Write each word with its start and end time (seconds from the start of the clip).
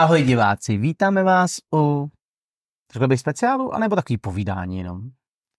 Ahoj 0.00 0.22
diváci, 0.22 0.76
vítáme 0.76 1.22
vás 1.22 1.56
u, 1.74 2.08
řekl 2.92 3.06
bych 3.08 3.20
speciálu, 3.20 3.74
anebo 3.74 3.96
takový 3.96 4.16
povídání 4.18 4.78
jenom? 4.78 5.00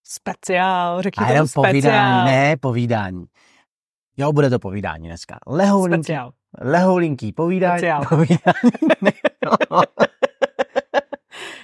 Speciál, 0.03 1.01
řekni 1.01 1.25
A 1.25 1.29
jenom 1.31 1.47
speciál. 1.47 1.71
povídání, 1.71 2.25
ne 2.31 2.57
povídání. 2.57 3.25
Jo, 4.17 4.33
bude 4.33 4.49
to 4.49 4.59
povídání 4.59 5.07
dneska. 5.07 5.39
Lehoulinký, 5.47 6.03
Speciál. 6.03 6.31
lehoulinký 6.61 7.31
povídání. 7.31 7.79
Speciál. 7.79 8.03
povídání. 8.09 8.71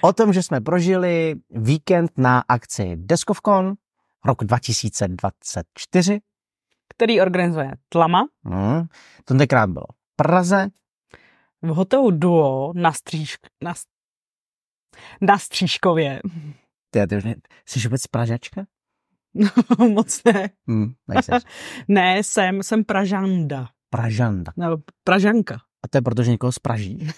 o 0.00 0.12
tom, 0.12 0.32
že 0.32 0.42
jsme 0.42 0.60
prožili 0.60 1.34
víkend 1.50 2.10
na 2.18 2.44
akci 2.48 2.96
Deskovcon 2.96 3.74
rok 4.24 4.44
2024. 4.44 6.20
Který 6.88 7.20
organizuje 7.20 7.72
Tlama 7.88 8.26
Hmm. 8.44 8.86
Tentokrát 9.24 9.70
bylo 9.70 9.86
v 10.12 10.16
Praze. 10.16 10.68
V 11.62 11.68
hotelu 11.68 12.10
Duo 12.10 12.72
na, 12.74 12.92
stříž, 12.92 13.36
na, 13.64 13.74
na 15.20 15.38
Střížkově. 15.38 16.20
Ty, 16.90 17.06
ty 17.06 17.16
už 17.16 17.24
ne, 17.24 17.34
jsi 17.66 17.80
vůbec 17.80 18.06
Pražačka? 18.06 18.66
Moc 19.94 20.24
ne. 20.24 20.50
Hmm. 20.68 20.92
Ne, 21.88 22.22
jsem, 22.22 22.62
jsem 22.62 22.84
Pražanda. 22.84 23.68
Pražanda. 23.90 24.52
Nebo 24.56 24.76
Pražanka. 25.04 25.54
A 25.84 25.88
to 25.88 25.98
je 25.98 26.02
proto, 26.02 26.22
že 26.22 26.30
někoho 26.30 26.52
spraží. 26.52 27.08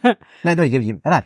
ne, 0.44 0.56
dojď, 0.56 0.72
vidím. 0.72 1.00
Ne, 1.04 1.22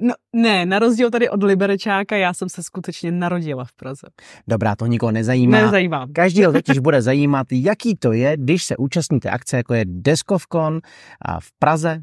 No, 0.00 0.14
ne, 0.36 0.66
na 0.66 0.78
rozdíl 0.78 1.10
tady 1.10 1.28
od 1.30 1.42
Liberečáka, 1.42 2.16
já 2.16 2.34
jsem 2.34 2.48
se 2.48 2.62
skutečně 2.62 3.12
narodila 3.12 3.64
v 3.64 3.72
Praze. 3.72 4.06
dobrá, 4.48 4.76
to 4.76 4.86
nikoho 4.86 5.12
nezajímá. 5.12 5.60
Nezajímá. 5.60 6.06
Každýho 6.14 6.52
totiž 6.52 6.78
bude 6.78 7.02
zajímat, 7.02 7.46
jaký 7.52 7.96
to 7.96 8.12
je, 8.12 8.36
když 8.36 8.64
se 8.64 8.76
účastníte 8.76 9.30
akce, 9.30 9.56
jako 9.56 9.74
je 9.74 9.84
Deskovcon 9.86 10.80
a 11.22 11.40
v 11.40 11.46
Praze 11.58 12.02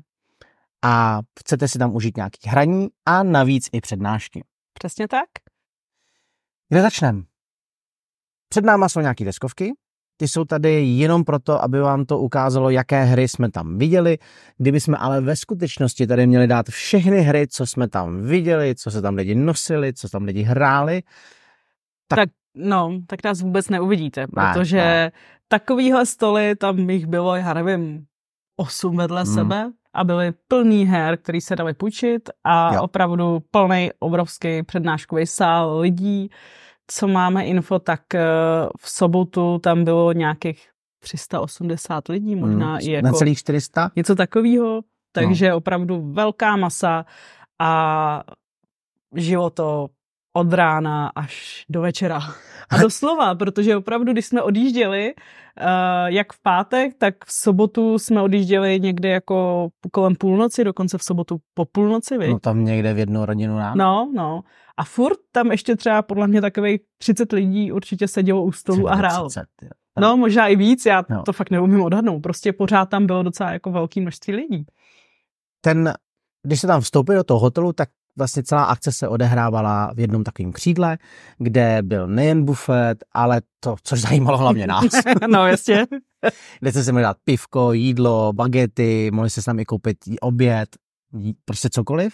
a 0.85 1.19
chcete 1.39 1.67
si 1.67 1.79
tam 1.79 1.95
užít 1.95 2.17
nějaký 2.17 2.49
hraní 2.49 2.87
a 3.05 3.23
navíc 3.23 3.69
i 3.71 3.81
přednášky. 3.81 4.43
Přesně 4.73 5.07
tak? 5.07 5.29
Kde 6.69 6.81
začneme? 6.81 7.21
Před 8.49 8.65
náma 8.65 8.89
jsou 8.89 8.99
nějaké 8.99 9.25
deskovky, 9.25 9.71
ty 10.17 10.27
jsou 10.27 10.45
tady 10.45 10.83
jenom 10.85 11.23
proto, 11.23 11.63
aby 11.63 11.79
vám 11.79 12.05
to 12.05 12.19
ukázalo, 12.19 12.69
jaké 12.69 13.03
hry 13.03 13.27
jsme 13.27 13.51
tam 13.51 13.77
viděli. 13.77 14.17
Kdyby 14.57 14.79
jsme 14.79 14.97
ale 14.97 15.21
ve 15.21 15.35
skutečnosti 15.35 16.07
tady 16.07 16.27
měli 16.27 16.47
dát 16.47 16.65
všechny 16.69 17.21
hry, 17.21 17.47
co 17.47 17.65
jsme 17.65 17.87
tam 17.87 18.21
viděli, 18.21 18.75
co 18.75 18.91
se 18.91 19.01
tam 19.01 19.15
lidi 19.15 19.35
nosili, 19.35 19.93
co 19.93 20.09
tam 20.09 20.23
lidi 20.23 20.41
hráli, 20.41 21.01
Tak- 22.07 22.19
Tak, 22.19 22.29
no, 22.55 22.99
tak 23.07 23.23
nás 23.23 23.41
vůbec 23.41 23.69
neuvidíte, 23.69 24.21
Ne, 24.21 24.27
protože 24.53 24.77
ne. 24.77 25.11
takovýhle 25.47 26.05
stoly, 26.05 26.55
tam 26.55 26.89
jich 26.89 27.05
bylo, 27.07 27.35
já 27.35 27.53
nevím, 27.53 28.05
osm 28.59 28.97
vedle 28.97 29.23
Hmm. 29.23 29.33
sebe 29.33 29.71
a 29.93 30.03
byly 30.03 30.33
plný 30.47 30.85
her, 30.85 31.17
který 31.17 31.41
se 31.41 31.55
dali 31.55 31.73
půjčit 31.73 32.29
a 32.43 32.73
Jo. 32.73 32.81
opravdu 32.81 33.39
plný 33.51 33.89
obrovský 33.99 34.63
přednáškový 34.63 35.27
sál 35.27 35.79
lidí. 35.79 36.29
Co 36.87 37.07
máme 37.07 37.45
info, 37.45 37.79
tak 37.79 38.15
eh, 38.15 38.21
v 38.79 38.89
sobotu 38.89 39.59
tam 39.59 39.83
bylo 39.83 40.11
nějakých 40.13 40.69
380 40.99 42.07
lidí, 42.07 42.35
možná 42.35 42.71
Mm, 42.73 42.79
i 42.81 42.91
jako 42.91 43.05
na 43.07 43.13
celých 43.13 43.37
400. 43.39 43.91
něco 43.95 44.15
takového, 44.15 44.81
takže 45.11 45.53
opravdu 45.53 46.11
velká 46.11 46.55
masa 46.55 47.05
a 47.59 48.23
žilo 49.15 49.49
to 49.49 49.87
od 50.33 50.53
rána 50.53 51.11
až 51.15 51.65
do 51.69 51.81
večera. 51.81 52.19
A 52.69 52.77
doslova, 52.77 53.35
protože 53.35 53.75
opravdu, 53.77 54.11
když 54.11 54.25
jsme 54.25 54.41
odjížděli, 54.41 55.13
uh, 55.15 55.65
jak 56.05 56.33
v 56.33 56.41
pátek, 56.41 56.93
tak 56.97 57.25
v 57.25 57.33
sobotu 57.33 57.99
jsme 57.99 58.21
odjížděli 58.21 58.79
někde 58.79 59.09
jako 59.09 59.69
kolem 59.91 60.15
půlnoci, 60.15 60.63
dokonce 60.63 60.97
v 60.97 61.03
sobotu 61.03 61.37
po 61.53 61.65
půlnoci, 61.65 62.17
viď? 62.17 62.29
No 62.29 62.39
tam 62.39 62.65
někde 62.65 62.93
v 62.93 62.97
jednu 62.97 63.25
rodinu 63.25 63.57
ráno. 63.57 63.75
No, 63.77 64.11
no. 64.15 64.41
A 64.77 64.83
furt 64.83 65.17
tam 65.31 65.51
ještě 65.51 65.75
třeba 65.75 66.01
podle 66.01 66.27
mě 66.27 66.41
takových 66.41 66.81
30 66.97 67.31
lidí 67.31 67.71
určitě 67.71 68.07
sedělo 68.07 68.43
u 68.43 68.51
stolu 68.51 68.89
a 68.89 68.95
hrálo. 68.95 69.29
30, 69.29 69.45
jo. 69.61 69.69
No, 69.99 70.17
možná 70.17 70.47
i 70.47 70.55
víc, 70.55 70.85
já 70.85 71.03
No. 71.09 71.23
to 71.23 71.33
fakt 71.33 71.49
neumím 71.51 71.81
odhadnout. 71.81 72.19
Prostě 72.21 72.53
pořád 72.53 72.85
tam 72.89 73.05
bylo 73.07 73.23
docela 73.23 73.51
jako 73.51 73.71
velké 73.71 74.01
množství 74.01 74.33
lidí. 74.35 74.65
ten, 75.61 75.93
když 76.47 76.59
se 76.59 76.67
tam 76.67 76.81
vstoupil 76.81 77.15
do 77.15 77.23
toho 77.23 77.39
hotelu, 77.39 77.73
tak 77.73 77.89
vlastně 78.17 78.43
celá 78.43 78.63
akce 78.63 78.91
se 78.91 79.07
odehrávala 79.07 79.91
v 79.95 79.99
jednom 79.99 80.23
takovém 80.23 80.51
křídle, 80.51 80.97
kde 81.37 81.77
byl 81.81 82.07
nejen 82.07 82.45
bufet, 82.45 83.03
ale 83.13 83.41
to, 83.59 83.75
což 83.83 84.01
zajímalo 84.01 84.37
hlavně 84.37 84.67
nás, 84.67 84.85
no, 85.31 85.47
jasně. 85.47 85.85
kde 86.59 86.71
jste 86.71 86.83
si 86.83 86.91
mohli 86.91 87.03
dát 87.03 87.17
pivko, 87.23 87.73
jídlo, 87.73 88.33
bagety, 88.33 89.11
mohli 89.13 89.29
se 89.29 89.43
tam 89.43 89.59
i 89.59 89.65
koupit 89.65 89.97
oběd, 90.21 90.69
prostě 91.45 91.69
cokoliv. 91.69 92.13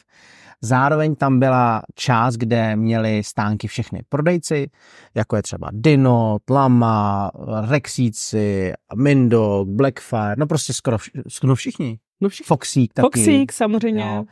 Zároveň 0.61 1.15
tam 1.15 1.39
byla 1.39 1.81
část, 1.95 2.35
kde 2.35 2.75
měli 2.75 3.23
stánky 3.23 3.67
všechny 3.67 4.01
prodejci, 4.09 4.69
jako 5.15 5.35
je 5.35 5.41
třeba 5.41 5.69
Dino, 5.71 6.37
Tlama, 6.45 7.31
Rexíci, 7.69 8.73
Mindog, 8.95 9.67
Blackfire, 9.67 10.35
no 10.37 10.47
prostě 10.47 10.73
skoro, 10.73 10.97
vš- 10.97 11.21
skoro 11.27 11.55
všichni. 11.55 11.99
No 12.21 12.29
všichni. 12.29 12.47
Foxík 12.47 12.93
taky. 12.93 13.05
Foxík 13.05 13.53
samozřejmě. 13.53 14.03
Jo. 14.03 14.25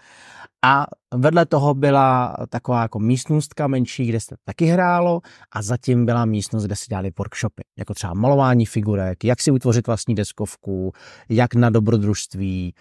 A 0.63 0.85
vedle 1.15 1.45
toho 1.45 1.73
byla 1.73 2.35
taková 2.49 2.81
jako 2.81 2.99
místnostka 2.99 3.67
menší, 3.67 4.05
kde 4.05 4.19
se 4.19 4.35
taky 4.45 4.65
hrálo 4.65 5.21
a 5.51 5.61
zatím 5.61 6.05
byla 6.05 6.25
místnost, 6.25 6.63
kde 6.63 6.75
se 6.75 6.85
dělali 6.89 7.11
workshopy, 7.17 7.63
jako 7.77 7.93
třeba 7.93 8.13
malování 8.13 8.65
figurek, 8.65 9.23
jak 9.23 9.41
si 9.41 9.51
utvořit 9.51 9.87
vlastní 9.87 10.15
deskovku, 10.15 10.91
jak 11.29 11.55
na 11.55 11.69
dobrodružství. 11.69 12.73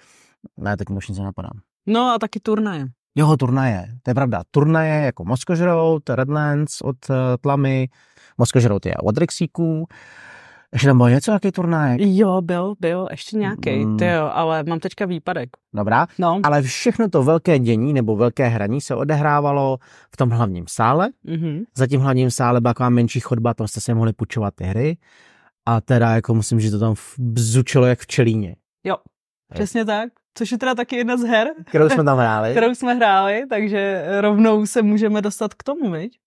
Ne, 0.57 0.77
teď 0.77 0.89
mi 0.89 0.97
už 0.97 1.09
nic 1.09 1.19
nenapadám. 1.19 1.61
No 1.87 2.01
a 2.15 2.19
taky 2.19 2.41
turnaje. 2.41 2.87
Jo, 3.15 3.37
turnaje, 3.37 3.89
to 4.03 4.11
je 4.11 4.15
pravda. 4.15 4.43
Turnaje 4.51 5.05
jako 5.05 5.25
Moskožrout, 5.25 6.11
Redlands 6.11 6.81
od 6.81 6.97
uh, 7.11 7.17
Tlamy, 7.41 7.89
Moskožrout 8.39 8.87
je 8.87 8.95
od 8.95 9.19
Rexíků. 9.19 9.87
Ještě 10.73 10.87
tam 10.89 10.97
bylo 10.97 11.09
něco, 11.09 11.33
jaký 11.33 11.53
turnaj? 11.53 11.97
Jo, 12.01 12.41
byl, 12.43 12.75
byl, 12.81 13.09
ještě 13.11 13.37
nějaký, 13.37 13.85
Mm. 13.87 13.99
jo, 14.03 14.31
ale 14.33 14.65
mám 14.69 14.81
teďka 14.81 15.07
výpadek. 15.07 15.51
Dobrá. 15.75 16.07
No, 16.19 16.41
Ale 16.43 16.63
všechno 16.63 17.09
to 17.09 17.23
velké 17.23 17.59
dění 17.59 17.93
nebo 17.93 18.17
velké 18.17 18.49
hraní 18.49 18.81
se 18.81 18.95
odehrávalo 18.95 19.79
v 20.13 20.17
tom 20.17 20.31
hlavním 20.31 20.65
sále. 20.69 21.09
mhm. 21.25 21.63
Za 21.77 21.87
tím 21.87 22.01
hlavním 22.01 22.31
sále 22.31 22.61
byla 22.61 22.75
taková 22.75 22.89
menší 22.89 23.21
chodba, 23.21 23.55
tam 23.55 23.67
jste 23.69 23.81
si 23.81 23.95
mohli 23.95 24.13
půjčovat 24.13 24.55
ty 24.55 24.65
hry. 24.65 24.97
A 25.67 25.81
teda 25.81 26.11
jako 26.15 26.35
musím, 26.35 26.61
že 26.61 26.71
to 26.71 26.79
tam 26.79 26.95
bzučilo 27.19 27.87
jak 27.87 27.99
v 28.01 28.07
čelíně, 28.07 28.57
jo, 28.85 28.97
přesně 29.55 29.85
tak. 29.85 30.09
Což 30.35 30.53
je 30.53 30.59
teda 30.59 30.75
taky 30.75 30.97
jedna 30.97 31.17
z 31.17 31.23
her, 31.25 31.49
kterou 31.67 31.89
jsme 31.89 32.05
tam 32.05 32.19
hráli. 32.19 32.51
kterou 32.57 32.75
jsme 32.75 32.95
hráli, 32.95 33.43
takže 33.51 34.05
rovnou 34.21 34.67
se 34.67 34.83
můžeme 34.83 35.23
dostat 35.23 35.55
k 35.55 35.63
tomu, 35.63 35.91
viď? 35.91 36.19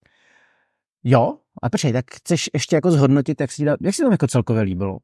Jo, 1.08 1.38
a 1.62 1.70
počkej, 1.70 1.94
tak 1.94 2.06
chceš 2.12 2.50
ještě 2.54 2.76
jako 2.76 2.92
zhodnotit, 2.92 3.42
jak 3.42 3.52
si, 3.52 3.66
jak 3.82 3.96
si 3.96 4.02
tam 4.02 4.12
jako 4.12 4.28
celkově 4.28 4.62
líbilo? 4.62 4.98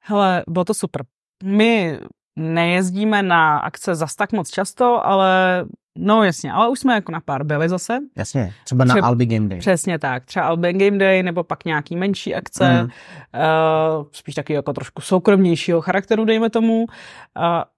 Hele, 0.00 0.44
bylo 0.48 0.64
to 0.64 0.74
super. 0.74 1.04
My 1.44 1.98
nejezdíme 2.36 3.22
na 3.22 3.58
akce 3.58 3.94
zas 3.94 4.16
tak 4.16 4.32
moc 4.32 4.50
často, 4.50 5.06
ale 5.06 5.64
no 5.98 6.24
jasně, 6.24 6.52
ale 6.52 6.68
už 6.68 6.78
jsme 6.78 6.94
jako 6.94 7.12
na 7.12 7.20
pár 7.20 7.44
byli 7.44 7.68
zase. 7.68 7.98
Jasně, 8.16 8.52
třeba 8.64 8.84
na 8.84 8.94
Třeba- 8.94 9.06
Albi 9.06 9.26
Game 9.26 9.48
Day. 9.48 9.58
Přesně 9.58 9.98
tak, 9.98 10.24
třeba 10.24 10.46
Albion 10.46 10.78
Game 10.78 10.98
Day 10.98 11.22
nebo 11.22 11.44
pak 11.44 11.64
nějaký 11.64 11.96
menší 11.96 12.34
akce, 12.34 12.82
mm. 12.82 12.82
uh, 12.82 14.06
spíš 14.12 14.34
taky 14.34 14.52
jako 14.52 14.72
trošku 14.72 15.02
soukromnějšího 15.02 15.80
charakteru, 15.80 16.24
dejme 16.24 16.50
tomu, 16.50 16.84
uh, 16.84 16.86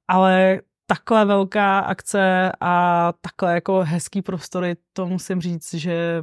ale 0.08 0.60
takhle 0.86 1.24
velká 1.24 1.78
akce 1.78 2.52
a 2.60 3.12
takhle 3.20 3.54
jako 3.54 3.80
hezký 3.84 4.22
prostory, 4.22 4.76
to 4.92 5.06
musím 5.06 5.40
říct, 5.40 5.74
že 5.74 6.22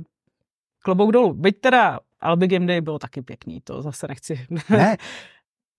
klobouk 0.83 1.11
dolů. 1.11 1.33
Byť 1.33 1.59
teda 1.61 1.99
Albi 2.21 2.47
Game 2.47 2.65
Day 2.65 2.81
bylo 2.81 2.99
taky 2.99 3.21
pěkný, 3.21 3.61
to 3.63 3.81
zase 3.81 4.07
nechci. 4.07 4.45
Ne, 4.69 4.97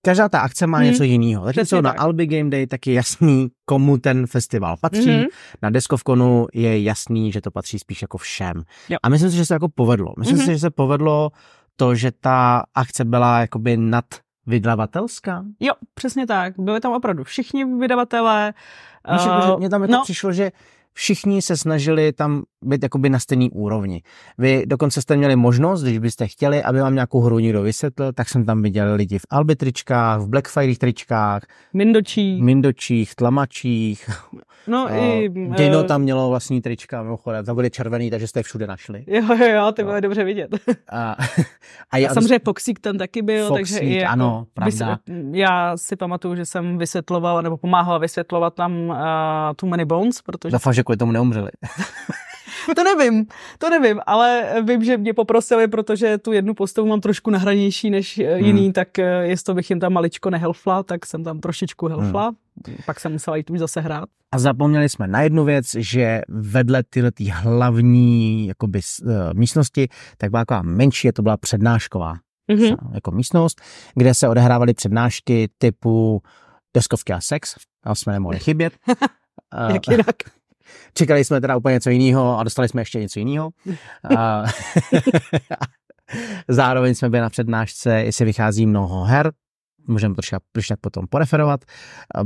každá 0.05 0.29
ta 0.29 0.41
akce 0.41 0.67
má 0.67 0.79
Hmm, 0.79 0.87
něco 0.87 1.05
jiného. 1.05 1.44
Zatímco 1.44 1.64
přesně 1.64 1.82
na. 1.82 1.91
Albi 1.91 2.26
Game 2.26 2.50
Day 2.50 2.67
tak 2.67 2.87
je 2.87 2.94
jasný, 2.94 3.49
komu 3.64 3.99
ten 3.99 4.26
festival 4.26 4.76
patří. 4.81 5.11
Mhm. 5.11 5.25
Na 5.62 5.70
Deskovkonu 5.70 6.47
je 6.55 6.82
jasný, 6.82 7.32
že 7.32 7.41
to 7.41 7.50
patří 7.50 7.79
spíš 7.79 8.02
jako 8.02 8.19
všem. 8.19 8.62
Jo. 8.88 8.99
A 9.02 9.08
myslím 9.08 9.31
si, 9.31 9.37
že 9.37 9.47
se 9.47 9.55
jako 9.55 9.69
povedlo. 9.69 10.14
Myslím 10.19 10.37
Mhm. 10.38 10.47
si, 10.47 10.52
že 10.52 10.58
se 10.58 10.70
povedlo 10.70 11.31
to, 11.76 11.94
že 11.94 12.11
ta 12.20 12.62
akce 12.75 13.05
byla 13.05 13.41
jakoby 13.41 13.76
nad 13.76 14.05
vydavatelská. 14.47 15.44
Jo, 15.61 15.73
přesně 15.94 16.26
tak. 16.26 16.55
Byli 16.58 16.81
tam 16.81 16.93
opravdu 16.93 17.25
všichni 17.25 17.64
vydavatelé. 17.64 18.55
Víš, 19.12 19.20
eh, 19.26 19.29
jako, 19.29 19.47
že 19.47 19.52
mě 19.58 19.69
tam 19.70 19.82
jako 19.82 19.93
no, 19.93 20.00
přišlo, 20.02 20.32
že 20.32 20.52
všichni 20.94 21.42
se 21.42 21.56
snažili 21.56 22.12
tam 22.12 22.42
být 22.64 22.82
jakoby 22.82 23.10
na 23.10 23.19
stejné 23.19 23.48
úrovni. 23.52 24.02
Vy 24.38 24.62
dokonce 24.66 25.02
jste 25.02 25.16
měli 25.16 25.37
možnost, 25.37 25.82
když 25.82 25.98
byste 25.98 26.26
chtěli, 26.26 26.62
aby 26.62 26.81
vám 26.81 26.94
nějakou 26.94 27.20
hru 27.20 27.38
někdo 27.38 27.62
vysvětlil, 27.62 28.12
tak 28.12 28.28
jsem 28.28 28.44
tam 28.44 28.62
viděl 28.62 28.94
lidi 28.94 29.19
v 29.19 29.26
albitričkách, 29.31 30.20
v 30.20 30.28
Blackfire 30.28 30.75
tričkách, 30.76 31.42
Mindočí. 31.75 32.42
Mindočích, 32.42 33.14
tlamačích. 33.14 34.10
No 34.66 34.84
Uh, 34.90 34.96
i... 34.96 35.28
Dino 35.28 35.81
eh, 35.81 35.84
tam 35.84 36.02
mělo 36.02 36.28
vlastní 36.28 36.60
trička, 36.60 37.02
mimochodem, 37.02 37.44
to 37.44 37.54
byly 37.54 37.70
červený, 37.70 38.10
takže 38.10 38.26
jste 38.26 38.38
je 38.40 38.42
všude 38.42 38.66
našli. 38.66 39.04
Jo, 39.06 39.22
jo, 39.37 39.46
jo, 39.46 39.72
ty 39.72 39.82
No. 39.82 39.88
byly 39.88 40.00
dobře 40.00 40.25
vidět. 40.25 40.50
A, 40.92 41.12
a, 41.12 41.16
A 41.90 41.96
já, 41.96 42.14
samozřejmě 42.14 42.38
Foxík 42.44 42.81
tam 42.81 42.98
taky 42.98 43.22
byl, 43.22 43.48
Foxík, 43.48 43.78
takže 43.78 43.94
jako 43.94 44.12
ano, 44.12 44.46
pravda. 44.54 44.98
já 45.32 45.76
si 45.76 45.96
pamatuju, 45.96 46.34
že 46.37 46.46
jsem 46.46 46.78
vysvětlovala 46.78 47.42
nebo 47.42 47.56
pomáhala 47.56 47.98
vysvětlovat 47.98 48.54
tam 48.54 48.72
uh, 48.88 48.96
Too 49.56 49.70
Many 49.70 49.84
Bones, 49.84 50.22
protože 50.22 50.52
doufám, 50.52 50.72
že 50.81 50.85
kvůli 50.85 50.97
tomu 50.97 51.12
neumřeli. 51.12 51.50
to 52.77 52.85
nevím, 52.85 53.27
to 53.59 53.71
nevím, 53.71 54.00
ale 54.06 54.55
vím, 54.65 54.85
že 54.85 54.97
mě 54.97 55.15
poprosili, 55.15 55.69
protože 55.69 56.19
tu 56.19 56.32
jednu 56.32 56.55
postavu 56.55 56.88
mám 56.88 57.00
trošku 57.00 57.31
nahranější 57.31 57.91
než 57.91 58.19
hmm. 58.19 58.44
jiný, 58.44 58.73
tak 58.73 58.99
eh, 58.99 59.27
jestli 59.27 59.55
bych 59.55 59.71
jim 59.71 59.81
tam 59.81 59.93
maličko 59.93 60.31
nehelfla, 60.31 60.82
tak 60.82 61.06
jsem 61.06 61.25
tam 61.25 61.41
trošičku 61.41 61.87
helfla, 61.88 62.25
hmm. 62.67 62.77
pak 62.87 63.00
jsem 63.00 63.12
musela 63.12 63.37
jít 63.37 63.50
už 63.50 63.59
zase 63.59 63.81
hrát. 63.81 64.09
A 64.32 64.38
zapomněli 64.38 64.88
jsme 64.88 65.06
na 65.06 65.23
jednu 65.23 65.44
věc, 65.44 65.67
že 65.79 66.21
vedle 66.29 66.83
tyhle 66.91 67.12
tý 67.12 67.31
hlavní 67.31 68.47
jakoby, 68.47 68.81
eh, 68.81 69.35
místnosti, 69.35 69.88
tak 70.19 70.31
byla 70.31 70.41
taková 70.41 70.62
menší, 70.62 71.12
to 71.12 71.23
byla 71.23 71.37
přednášková 71.37 72.15
Mhm. 72.50 72.76
jako 72.93 73.11
místnost, 73.11 73.61
kde 73.94 74.15
se 74.15 74.29
odehrávaly 74.29 74.75
přednášky 74.75 75.49
typu 75.59 76.23
deskovky 76.75 77.12
a 77.12 77.21
sex. 77.21 77.55
Tam 77.81 77.94
jsme 77.94 78.12
nemohli 78.12 78.38
chybět. 78.38 78.73
Jak 79.73 79.88
jinak. 79.88 80.17
Čekali 80.94 81.25
jsme 81.25 81.40
teda 81.40 81.56
úplně 81.56 81.72
něco 81.72 81.90
jiného 81.90 82.38
a 82.38 82.44
dostali 82.44 82.69
jsme 82.69 82.81
ještě 82.81 83.00
něco 83.00 83.19
jiného. 83.19 83.50
A 84.17 84.44
Zároveň 86.49 86.94
jsme 86.94 87.11
byli 87.11 87.20
na 87.20 87.31
přednášce, 87.31 88.02
jestli 88.02 88.25
vychází 88.25 88.67
mnoho 88.67 89.05
her, 89.05 89.32
můžeme 89.90 90.14
to 90.14 90.20
když 90.52 90.69
tak 90.69 90.81
potom 90.81 91.06
poreferovat. 91.10 91.60
A 92.14 92.20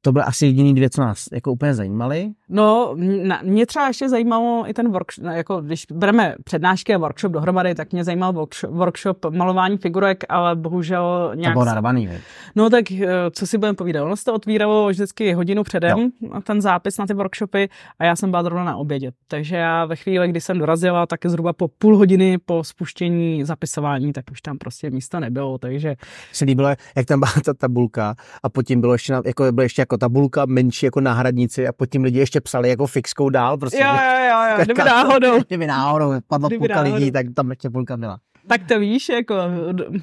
To 0.00 0.12
byly 0.12 0.24
asi 0.24 0.46
jediný 0.46 0.74
dvě, 0.74 0.90
co 0.90 1.00
nás 1.00 1.24
jako 1.32 1.52
úplně 1.52 1.74
zajímaly. 1.74 2.30
No, 2.48 2.94
na, 3.22 3.40
mě 3.42 3.66
třeba 3.66 3.86
ještě 3.86 4.08
zajímalo 4.08 4.64
i 4.66 4.74
ten 4.74 4.90
workshop, 4.90 5.24
jako 5.24 5.60
když 5.60 5.86
bereme 5.92 6.34
přednášky 6.44 6.94
a 6.94 6.98
workshop 6.98 7.32
dohromady, 7.32 7.74
tak 7.74 7.92
mě 7.92 8.04
zajímal 8.04 8.32
workshop, 8.32 8.70
workshop 8.70 9.26
malování 9.30 9.76
figurek, 9.76 10.24
ale 10.28 10.56
bohužel 10.56 11.28
To 11.30 11.34
nějak... 11.34 11.54
bylo 11.54 11.64
narvaný? 11.64 12.08
No 12.54 12.70
tak 12.70 12.92
eh, 12.92 13.06
co 13.30 13.46
si 13.46 13.58
budeme 13.58 13.76
povídat, 13.76 14.04
ono 14.04 14.16
se 14.16 14.24
to 14.24 14.34
otvíralo 14.34 14.88
vždycky 14.88 15.32
hodinu 15.32 15.64
předem, 15.64 16.10
ten 16.44 16.60
zápis 16.60 16.98
na 16.98 17.06
ty 17.06 17.14
workshopy 17.14 17.68
a 17.98 18.04
já 18.04 18.16
jsem 18.16 18.30
byla 18.30 18.42
zrovna 18.42 18.64
na 18.64 18.76
obědě. 18.76 19.12
Takže 19.28 19.56
já 19.56 19.84
ve 19.84 19.96
chvíli, 19.96 20.28
kdy 20.28 20.40
jsem 20.40 20.58
dorazila, 20.58 21.06
tak 21.06 21.20
zhruba 21.26 21.52
po 21.52 21.68
půl 21.68 21.96
hodiny 21.96 22.38
po 22.38 22.64
spuštění 22.64 23.44
zapisování, 23.44 24.12
tak 24.12 24.24
už 24.32 24.40
tam 24.40 24.58
prostě 24.58 24.90
místa 24.90 25.20
nebylo, 25.20 25.58
takže 25.58 25.94
se 26.32 26.44
líbilo, 26.44 26.68
jak 26.98 27.06
tam 27.06 27.20
byla 27.20 27.32
ta 27.44 27.54
tabulka 27.54 28.14
a 28.42 28.48
pod 28.48 28.62
tím 28.62 28.80
bylo 28.80 28.92
ještě, 28.92 29.14
jako, 29.24 29.52
bylo 29.52 29.62
ještě 29.62 29.82
jako 29.82 29.96
tabulka 29.96 30.46
menší 30.46 30.86
jako 30.86 31.00
náhradníci 31.00 31.68
a 31.68 31.72
pod 31.72 31.86
tím 31.86 32.04
lidi 32.04 32.18
ještě 32.18 32.40
psali 32.40 32.68
jako 32.68 32.86
fixkou 32.86 33.30
dál. 33.30 33.58
Prostě, 33.58 33.78
jo, 33.78 33.88
jo, 33.88 34.28
jo, 34.30 34.50
jo, 34.50 34.64
kdyby 34.64 34.84
náhodou. 34.84 35.38
Kdyby 35.48 35.66
náhodou 35.66 36.12
padla 36.26 36.48
Kdyby 36.48 36.58
půlka 36.58 36.74
náhodou. 36.74 36.94
lidí, 36.94 37.12
tak 37.12 37.26
tam 37.34 37.50
ještě 37.50 37.70
půlka 37.70 37.96
byla. 37.96 38.18
Tak 38.46 38.60
to 38.68 38.78
víš, 38.78 39.08
jako 39.08 39.34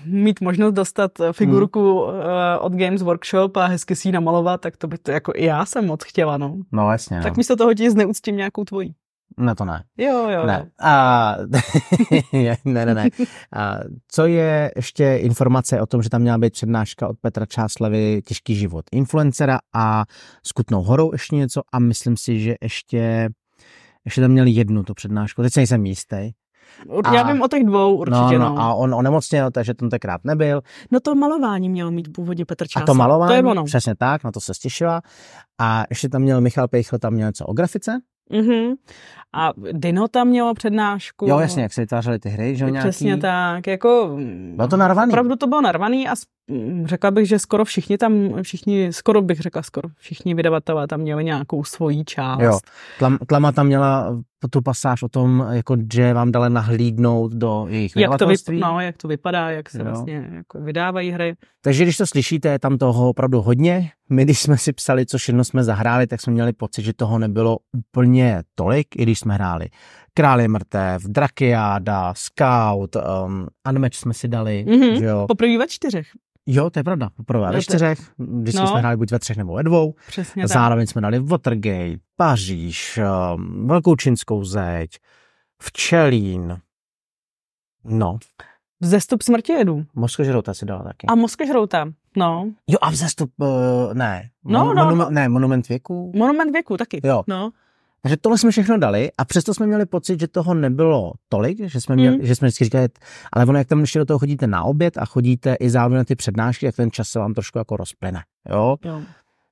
mít 0.05 0.41
možnost 0.41 0.73
dostat 0.73 1.11
figurku 1.31 2.05
hmm. 2.05 2.21
od 2.59 2.73
Games 2.73 3.01
Workshop 3.01 3.57
a 3.57 3.65
hezky 3.65 3.95
si 3.95 4.07
ji 4.07 4.11
namalovat, 4.11 4.61
tak 4.61 4.77
to 4.77 4.87
by 4.87 4.97
to 4.97 5.11
jako 5.11 5.31
i 5.35 5.45
já 5.45 5.65
jsem 5.65 5.85
moc 5.85 6.03
chtěla, 6.03 6.37
no. 6.37 6.57
No 6.71 6.91
jasně, 6.91 7.17
no. 7.17 7.23
Tak 7.23 7.37
místo 7.37 7.55
toho 7.55 7.73
ti 7.73 7.91
zneuctím 7.91 8.37
nějakou 8.37 8.63
tvojí. 8.63 8.95
Ne, 9.37 9.55
to 9.55 9.65
ne. 9.65 9.83
Jo, 9.97 10.29
jo. 10.29 10.45
Ne. 10.45 10.71
A, 10.81 11.35
ne, 12.65 12.85
ne, 12.85 12.93
ne. 12.95 13.09
A, 13.55 13.75
co 14.11 14.25
je 14.25 14.71
ještě 14.75 15.15
informace 15.15 15.81
o 15.81 15.85
tom, 15.85 16.01
že 16.03 16.09
tam 16.09 16.21
měla 16.21 16.37
být 16.37 16.53
přednáška 16.53 17.07
od 17.07 17.17
Petra 17.21 17.45
Čáslavy 17.45 18.21
Těžký 18.25 18.55
život 18.55 18.85
influencera 18.91 19.59
a 19.75 20.03
s 20.45 20.51
Kutnou 20.51 20.83
horou 20.83 21.11
ještě 21.11 21.35
něco 21.35 21.61
a 21.73 21.79
myslím 21.79 22.17
si, 22.17 22.39
že 22.39 22.55
ještě, 22.61 23.29
ještě 24.05 24.21
tam 24.21 24.31
měli 24.31 24.51
jednu 24.51 24.83
tu 24.83 24.93
přednášku, 24.93 25.41
teď 25.41 25.53
si 25.53 25.59
nejsem 25.59 25.85
jistý. 25.85 26.31
Ur- 26.87 27.01
A- 27.09 27.15
Já 27.15 27.23
vím 27.23 27.41
o 27.41 27.47
těch 27.47 27.63
dvou 27.63 27.95
určitě, 27.95 28.39
no, 28.39 28.49
no. 28.49 28.55
no, 28.55 28.59
a 28.61 28.73
on 28.73 28.95
onemocněl, 28.95 29.51
takže 29.51 29.73
tentokrát 29.73 30.21
nebyl. 30.23 30.61
No 30.91 30.99
to 30.99 31.15
malování 31.15 31.69
mělo 31.69 31.91
mít 31.91 32.13
původně 32.13 32.45
Petr 32.45 32.63
A 32.63 32.67
Čása. 32.67 32.85
to 32.85 32.93
malování, 32.93 33.29
To 33.29 33.33
je 33.35 33.43
ono. 33.51 33.63
přesně 33.63 33.95
tak, 33.95 34.23
na 34.23 34.31
to 34.31 34.39
se 34.39 34.53
stěšila. 34.53 35.01
A 35.59 35.83
ještě 35.89 36.09
tam 36.09 36.21
měl 36.21 36.41
Michal 36.41 36.67
Pejchl, 36.67 36.97
tam 36.97 37.13
měl 37.13 37.27
něco 37.29 37.45
o 37.45 37.53
grafice. 37.53 37.91
Mhm. 38.29 38.73
A 39.33 39.51
Dino 39.71 40.07
tam 40.07 40.27
mělo 40.27 40.53
přednášku. 40.53 41.27
Jo, 41.29 41.39
jasně, 41.39 41.63
jak 41.63 41.73
se 41.73 41.81
vytvářely 41.81 42.19
ty 42.19 42.29
hry, 42.29 42.55
že 42.55 42.65
jo, 42.65 42.69
nějaký. 42.69 42.89
Přesně 42.89 43.17
tak, 43.17 43.67
jako... 43.67 44.17
Bylo 44.55 44.67
to 44.67 44.77
narvaný. 44.77 45.11
Opravdu 45.11 45.35
to 45.35 45.47
bylo 45.47 45.61
narvaný 45.61 46.07
a 46.09 46.13
řekla 46.85 47.11
bych, 47.11 47.27
že 47.27 47.39
skoro 47.39 47.65
všichni 47.65 47.97
tam, 47.97 48.41
všichni, 48.41 48.93
skoro 48.93 49.21
bych 49.21 49.39
řekla, 49.39 49.61
skoro 49.61 49.89
všichni 49.97 50.33
vydavatelé 50.33 50.87
tam 50.87 50.99
měli 50.99 51.23
nějakou 51.23 51.63
svoji 51.63 52.03
část. 52.05 52.41
Jo. 52.41 52.59
Tlam, 52.99 53.17
Tlama 53.27 53.51
tam 53.51 53.67
měla 53.67 54.17
tu 54.47 54.61
pasáž 54.61 55.03
o 55.03 55.09
tom, 55.09 55.47
jako, 55.51 55.77
že 55.93 56.13
vám 56.13 56.31
dala 56.31 56.49
nahlídnout 56.49 57.31
do 57.33 57.65
jejich 57.69 57.95
Jak 57.95 58.17
to, 58.17 58.27
vyp- 58.27 58.59
no, 58.59 58.79
jak 58.79 58.97
to 58.97 59.07
vypadá, 59.07 59.49
jak 59.51 59.69
se 59.69 59.77
Jo. 59.79 59.85
vlastně 59.85 60.29
jako 60.35 60.61
vydávají 60.61 61.11
hry. 61.11 61.35
Takže 61.61 61.83
když 61.83 61.97
to 61.97 62.07
slyšíte, 62.07 62.49
je 62.49 62.59
tam 62.59 62.77
toho 62.77 63.09
opravdu 63.09 63.41
hodně. 63.41 63.91
My, 64.09 64.23
když 64.23 64.41
jsme 64.41 64.57
si 64.57 64.73
psali, 64.73 65.05
co 65.05 65.17
všechno 65.17 65.43
jsme 65.43 65.63
zahráli, 65.63 66.07
tak 66.07 66.21
jsme 66.21 66.33
měli 66.33 66.53
pocit, 66.53 66.81
že 66.81 66.93
toho 66.93 67.19
nebylo 67.19 67.57
úplně 67.77 68.43
tolik, 68.55 68.87
i 68.95 69.01
když 69.03 69.19
jsme 69.19 69.33
hráli 69.33 69.67
Král 70.13 70.41
je 70.41 70.47
mrtev, 70.47 71.03
Drakiáda, 71.03 72.13
Scout, 72.13 72.95
um, 73.25 73.47
Unmatch 73.69 73.95
jsme 73.95 74.13
si 74.13 74.27
dali, 74.27 74.65
Mhm. 74.69 74.95
že 74.95 75.05
jo. 75.05 75.25
Poprvé 75.27 75.57
ve 75.57 75.67
čtyřech. 75.67 76.07
Jo, 76.47 76.69
to 76.69 76.79
je 76.79 76.83
pravda, 76.83 77.09
poprvé 77.09 77.47
No 77.47 77.53
ve 77.53 77.61
čtyřech, 77.61 77.99
když 78.17 78.55
No. 78.55 78.67
jsme 78.67 78.79
hráli 78.79 78.97
buď 78.97 79.11
ve 79.11 79.19
třech 79.19 79.37
nebo 79.37 79.53
ve 79.53 79.63
dvou. 79.63 79.93
Přesně 80.07 80.43
tak. 80.43 80.51
Zároveň 80.51 80.87
jsme 80.87 81.01
dali 81.01 81.19
Watergate, 81.19 81.97
Paříž, 82.15 82.99
um, 83.35 83.67
Velkou 83.67 83.95
čínskou 83.95 84.43
zeď, 84.43 84.97
Včelín, 85.61 86.59
no, 87.83 88.17
Vzestup 88.81 89.21
smrti 89.21 89.51
jedu. 89.53 89.85
Moskožrouta 89.93 90.53
si 90.53 90.65
dala 90.65 90.83
taky. 90.83 91.07
A 91.07 91.15
mozkožrouta. 91.15 91.85
No. 92.17 92.51
Jo, 92.67 92.77
a 92.81 92.89
vzestup, 92.89 93.31
uh, 93.37 93.47
ne, 93.93 94.29
No, 94.43 94.59
Mon- 94.65 94.75
no, 94.75 94.83
monument, 94.83 95.09
no. 95.09 95.15
ne, 95.15 95.29
Monument 95.29 95.69
věku. 95.69 96.11
Monument 96.15 96.51
věku 96.51 96.77
taky. 96.77 97.01
Jo. 97.03 97.23
No. 97.27 97.51
Takže 98.05 98.17
tohle 98.17 98.37
jsme 98.37 98.51
všechno 98.51 98.77
dali 98.77 99.09
a 99.17 99.25
přesto 99.25 99.53
jsme 99.53 99.67
měli 99.67 99.85
pocit, 99.85 100.19
že 100.19 100.27
toho 100.27 100.53
nebylo 100.53 101.11
tolik, 101.29 101.57
že 101.69 101.81
jsme, 101.81 101.95
měli, 101.95 102.17
Mm. 102.17 102.25
že 102.25 102.35
jsme 102.35 102.47
vždycky 102.47 102.63
říkali, 102.63 102.87
ale 103.33 103.45
ono, 103.45 103.57
jak 103.57 103.67
tam 103.67 103.79
ještě 103.79 103.99
do 103.99 104.05
toho 104.05 104.19
chodíte 104.19 104.47
na 104.47 104.63
oběd 104.63 104.97
a 104.97 105.05
chodíte 105.05 105.55
i 105.55 105.69
zároveň 105.69 105.97
na 105.97 106.03
ty 106.03 106.15
přednášky, 106.15 106.65
tak 106.65 106.75
ten 106.75 106.91
čas 106.91 107.07
se 107.07 107.19
vám 107.19 107.33
trošku 107.33 107.57
jako 107.57 107.77
rozplyne. 107.77 108.23
Jo? 108.49 108.75
Jo. 108.85 109.01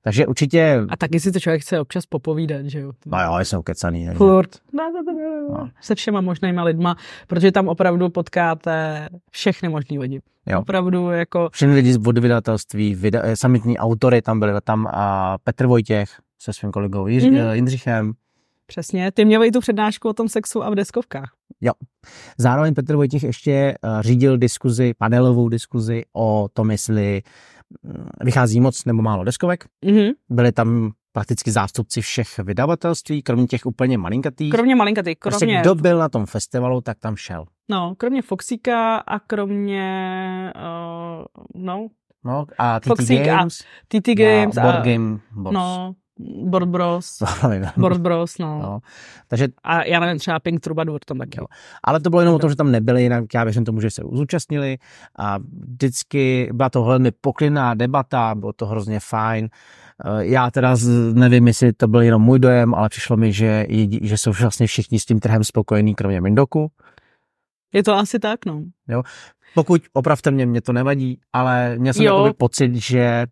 Takže 0.02 0.26
určitě, 0.26 0.80
A 0.88 0.96
taky 0.96 1.20
si 1.20 1.32
to 1.32 1.40
člověk 1.40 1.62
chce 1.62 1.80
občas 1.80 2.06
popovídat, 2.06 2.66
že 2.66 2.80
jo. 2.80 2.92
no 3.06 3.18
jo, 3.22 3.38
jsou 3.44 3.62
kecaný. 3.62 4.04
takže- 4.06 4.18
Furt. 4.18 4.50
No, 4.72 4.92
no, 5.06 5.12
no. 5.58 5.68
Se 5.80 5.94
všema 5.94 6.20
možnýma 6.20 6.62
lidma, 6.64 6.96
protože 7.26 7.52
tam 7.52 7.68
opravdu 7.68 8.08
potkáte 8.08 9.08
všechny 9.30 9.68
možný 9.68 9.98
lidi. 9.98 10.20
Jo. 10.46 10.60
Opravdu 10.60 11.10
jako, 11.10 11.48
Všechny 11.52 11.74
lidi 11.74 11.92
z 11.92 11.98
vydavatelství, 12.20 12.94
vyda, 12.94 13.20
eh, 13.24 13.36
samitní 13.36 13.78
autory, 13.78 14.22
tam 14.22 14.40
byli 14.40 14.52
tam 14.64 14.86
a 14.92 15.36
Petr 15.44 15.66
Vojtěch 15.66 16.08
se 16.38 16.52
svým 16.52 16.70
kolegou 16.72 17.06
Jiř, 17.06 17.24
Mhm. 17.24 17.34
mm-hmm. 17.34 17.52
Jindřichem. 17.52 18.12
Přesně, 18.66 19.12
ty 19.12 19.24
měli 19.24 19.46
i 19.48 19.50
tu 19.50 19.60
přednášku 19.60 20.08
o 20.08 20.12
tom 20.12 20.28
sexu 20.28 20.62
a 20.64 20.70
v 20.70 20.74
deskovkách. 20.74 21.30
Zároveň 22.38 22.74
Petr 22.74 22.96
Vojtěch 22.96 23.22
ještě 23.22 23.52
eh, 23.52 23.76
řídil 24.00 24.38
diskuzi, 24.38 24.94
panelovou 24.98 25.48
diskuzi 25.48 26.02
o 26.16 26.48
tom, 26.52 26.70
jestli 26.70 27.22
mm, 27.82 28.06
vychází 28.20 28.60
moc 28.60 28.84
nebo 28.84 29.02
málo 29.02 29.24
deskovek. 29.24 29.64
Mhm. 29.84 30.10
Byli 30.30 30.52
tam 30.52 30.92
prakticky 31.12 31.50
zástupci 31.50 32.00
všech 32.00 32.38
vydavatelství, 32.38 33.22
kromě 33.22 33.46
těch 33.46 33.66
úplně 33.66 33.98
malinkatých. 33.98 34.50
Kromě 34.52 34.74
malinkatý, 34.76 35.14
Prostě 35.14 35.46
kromě, 35.46 35.60
kdo 35.60 35.74
byl 35.74 35.98
na 35.98 36.08
tom 36.08 36.26
festivalu, 36.26 36.80
tak 36.80 36.98
tam 36.98 37.16
šel. 37.16 37.44
no, 37.70 37.94
kromě 37.96 38.22
Foxíka 38.22 38.96
a 38.96 39.18
kromě, 39.18 40.52
uh, 40.56 41.24
no, 41.64 41.88
No, 42.24 42.46
a 42.58 42.80
TT 42.80 42.86
Foxík 42.86 43.20
a 43.20 43.24
Games, 43.24 43.58
TT 43.88 44.08
Games 44.14 44.56
a 44.56 44.60
a, 44.60 44.64
Board 44.64 44.84
Game 44.84 45.18
Box. 45.32 45.54
no, 45.54 45.94
Board 46.44 46.68
Bros. 46.68 47.22
Board 47.76 48.00
Bros, 48.00 48.38
no. 48.38 48.58
no. 48.62 48.80
Takže, 49.28 49.48
A 49.64 49.84
já 49.84 50.00
nevím, 50.00 50.18
třeba 50.18 50.40
Pink 50.40 50.60
Troubadour 50.60 51.00
tam 51.06 51.18
taky. 51.18 51.38
Jo. 51.40 51.46
ale 51.84 52.00
to 52.00 52.10
bylo 52.10 52.20
jenom 52.22 52.34
o 52.34 52.38
tom, 52.38 52.50
že 52.50 52.56
tam 52.56 52.72
nebyli, 52.72 53.02
jinak 53.02 53.24
já 53.34 53.44
věřím 53.44 53.64
tomu, 53.64 53.80
že 53.80 53.90
se 53.90 54.02
zúčastnili 54.12 54.76
a 55.18 55.38
vždycky 55.68 56.48
byla 56.52 56.70
to 56.70 56.84
velmi 56.84 57.10
poklinná 57.20 57.74
debata, 57.74 58.34
bylo 58.34 58.52
to 58.52 58.66
hrozně 58.66 59.00
fajn. 59.00 59.48
Eh, 60.04 60.24
Já 60.26 60.50
teda 60.50 60.76
nevím, 61.12 61.46
jestli 61.46 61.72
to 61.72 61.88
byl 61.88 62.00
jenom 62.02 62.22
můj 62.22 62.38
dojem, 62.38 62.74
ale 62.74 62.88
přišlo 62.88 63.16
mi, 63.16 63.32
že, 63.32 63.66
že 64.02 64.18
jsou 64.18 64.32
vlastně 64.40 64.66
všichni 64.66 64.98
s 65.00 65.04
tím 65.04 65.20
trhem 65.20 65.44
spokojení, 65.44 65.94
kromě 65.94 66.20
Mindoku. 66.20 66.70
Je 67.72 67.82
to 67.82 67.94
asi 67.94 68.18
tak, 68.18 68.46
no. 68.46 68.62
Pokud 69.54 69.82
opravte 69.92 70.30
mě, 70.30 70.46
mě 70.46 70.60
to 70.60 70.72
nevadí, 70.72 71.20
ale 71.32 71.78
měl 71.78 71.94
jsem 71.94 72.04
Jo. 72.04 72.32
pocit, 72.38 72.74
že 72.74 73.26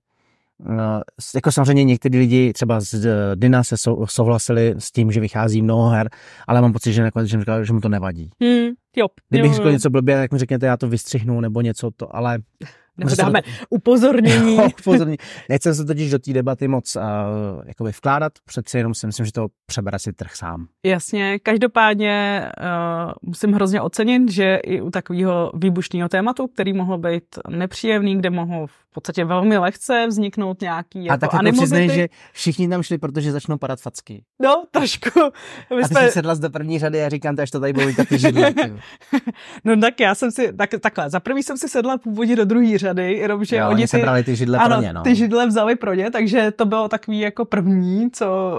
jako 1.35 1.53
samozřejmě 1.53 1.85
někteří 1.85 2.19
lidi 2.19 2.53
třeba 2.53 2.81
z 2.81 3.07
Dina 3.35 3.65
se 3.65 3.77
sou, 3.77 4.07
souhlasili 4.07 4.75
s 4.79 4.93
tím, 4.93 5.13
že 5.13 5.21
vychází 5.21 5.63
mnoho 5.63 5.89
her, 5.89 6.09
ale 6.49 6.61
mám 6.61 6.73
pocit, 6.73 6.93
že 6.93 7.03
nakonec 7.03 7.29
že, 7.29 7.39
říkal, 7.39 7.65
že 7.65 7.73
mu 7.73 7.81
to 7.81 7.89
nevadí. 7.89 8.31
Hmm, 8.43 8.69
jo, 8.97 9.07
Kdybych 9.29 9.51
jo, 9.51 9.57
řekl 9.57 9.73
něco 9.73 9.91
blbě, 9.91 10.17
tak 10.17 10.33
mi 10.33 10.39
řekněte, 10.39 10.67
já 10.67 10.77
to 10.77 10.89
vystřihnu 10.89 11.41
nebo 11.41 11.61
něco 11.61 11.91
to, 11.91 12.17
ale 12.17 12.39
nebo 12.97 13.11
dáme 13.17 13.43
upozornění. 13.71 14.57
Jo, 14.57 14.69
upozornění. 14.81 15.19
Nechcem 15.49 15.75
se 15.75 15.85
totiž 15.85 16.11
do 16.11 16.19
té 16.19 16.33
debaty 16.33 16.69
moc 16.69 16.97
uh, 16.97 17.03
jakoby 17.67 17.91
vkládat, 17.91 18.33
přeci 18.45 18.79
jenom 18.79 18.95
si 18.95 19.07
myslím, 19.07 19.27
že 19.27 19.33
to 19.33 19.47
přebere 19.67 19.99
si 19.99 20.13
trh 20.13 20.37
sám. 20.37 20.67
Jasně, 20.87 21.39
každopádně 21.39 22.47
uh, 22.61 23.13
musím 23.23 23.53
hrozně 23.53 23.81
ocenit, 23.81 24.31
že 24.31 24.57
i 24.57 24.81
u 24.81 24.91
takového 24.91 25.53
výbušného 25.55 26.09
tématu, 26.09 26.47
který 26.47 26.73
mohlo 26.73 26.99
být 26.99 27.25
nepříjemný, 27.49 28.19
kde 28.19 28.31
mohlo 28.31 28.67
v 28.93 28.95
podstatě 28.95 29.25
velmi 29.25 29.59
lehce 29.59 30.07
vzniknout 30.07 30.61
nějaký 30.61 31.05
jako 31.05 31.15
A 31.15 31.17
tak 31.17 31.33
jako 31.33 31.57
přiznej, 31.57 31.89
že 31.89 32.09
všichni 32.33 32.69
tam 32.69 32.83
šli, 32.83 32.99
protože 32.99 33.33
začnou 33.33 33.59
padat 33.59 33.81
facky. 33.81 34.25
No, 34.43 34.65
trošku. 34.71 35.21
My 35.77 35.83
a 35.83 35.89
ty 35.89 35.95
jsme... 35.95 36.07
jsi 36.07 36.11
sedla 36.11 36.35
do 36.35 36.51
první 36.51 36.79
řady 36.79 37.05
a 37.05 37.09
říkám, 37.09 37.37
až 37.43 37.51
to 37.51 37.61
tady 37.61 37.73
budou 37.73 37.89
ty 38.09 38.19
židle. 38.19 38.55
no 39.65 39.77
tak 39.77 40.01
já 40.01 40.15
jsem 40.15 40.31
si, 40.31 40.53
tak, 40.53 40.71
takhle, 40.81 41.11
za 41.11 41.21
prvý 41.21 41.43
jsem 41.43 41.57
si 41.57 41.69
sedla 41.69 41.99
původně 41.99 42.37
do 42.37 42.45
druhé 42.45 42.79
řady, 42.79 43.13
jenomže 43.13 43.57
jo, 43.57 43.69
oni 43.71 43.87
ty, 43.87 44.01
brali 44.01 44.25
ty 44.25 44.37
židle 44.37 44.59
ano, 44.59 44.77
pro 44.77 44.83
ně, 44.83 44.93
no. 44.93 45.03
ty 45.03 45.15
židle 45.15 45.47
vzali 45.47 45.77
pro 45.77 45.95
ně, 45.95 46.11
takže 46.11 46.51
to 46.51 46.65
bylo 46.65 46.89
takový 46.89 47.21
jako 47.21 47.45
první, 47.45 48.11
co, 48.11 48.53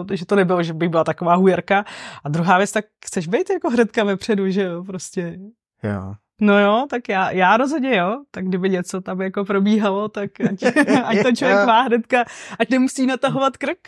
uh, 0.00 0.16
že 0.16 0.26
to 0.26 0.36
nebylo, 0.36 0.62
že 0.62 0.72
by 0.72 0.88
byla 0.88 1.04
taková 1.04 1.34
hujerka. 1.34 1.84
A 2.24 2.28
druhá 2.28 2.58
věc, 2.58 2.72
tak 2.72 2.84
chceš 3.04 3.28
být 3.28 3.50
jako 3.50 3.70
hnedka 3.70 4.04
vepředu, 4.04 4.50
že 4.50 4.62
jo, 4.62 4.84
prostě. 4.84 5.38
Jo. 5.82 6.14
No 6.40 6.60
jo, 6.60 6.86
tak 6.90 7.08
já, 7.08 7.30
já 7.30 7.56
rozhodně 7.56 7.96
jo, 7.96 8.16
tak 8.30 8.44
kdyby 8.44 8.70
něco 8.70 9.00
tam 9.00 9.20
jako 9.20 9.44
probíhalo, 9.44 10.08
tak 10.08 10.30
ať, 10.40 10.62
ať 11.04 11.22
to 11.22 11.32
člověk 11.32 11.66
má 11.66 11.82
hnedka, 11.82 12.24
ať 12.58 12.70
nemusí 12.70 13.06
natahovat 13.06 13.56
krk. 13.56 13.78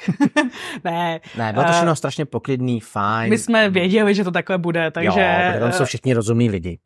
ne. 0.85 1.21
Ne, 1.37 1.53
bylo 1.53 1.65
to 1.65 1.73
všechno 1.73 1.91
uh, 1.91 1.95
strašně 1.95 2.25
poklidný, 2.25 2.81
fajn. 2.81 3.31
My 3.31 3.39
jsme 3.39 3.71
věděli, 3.71 4.15
že 4.15 4.25
to 4.25 4.31
takhle 4.31 4.59
bude, 4.59 4.91
takže... 4.91 5.53
Jo, 5.55 5.61
tam 5.61 5.73
jsou 5.73 5.85
všichni 5.85 6.15
rozumní 6.15 6.51
lidi. 6.51 6.79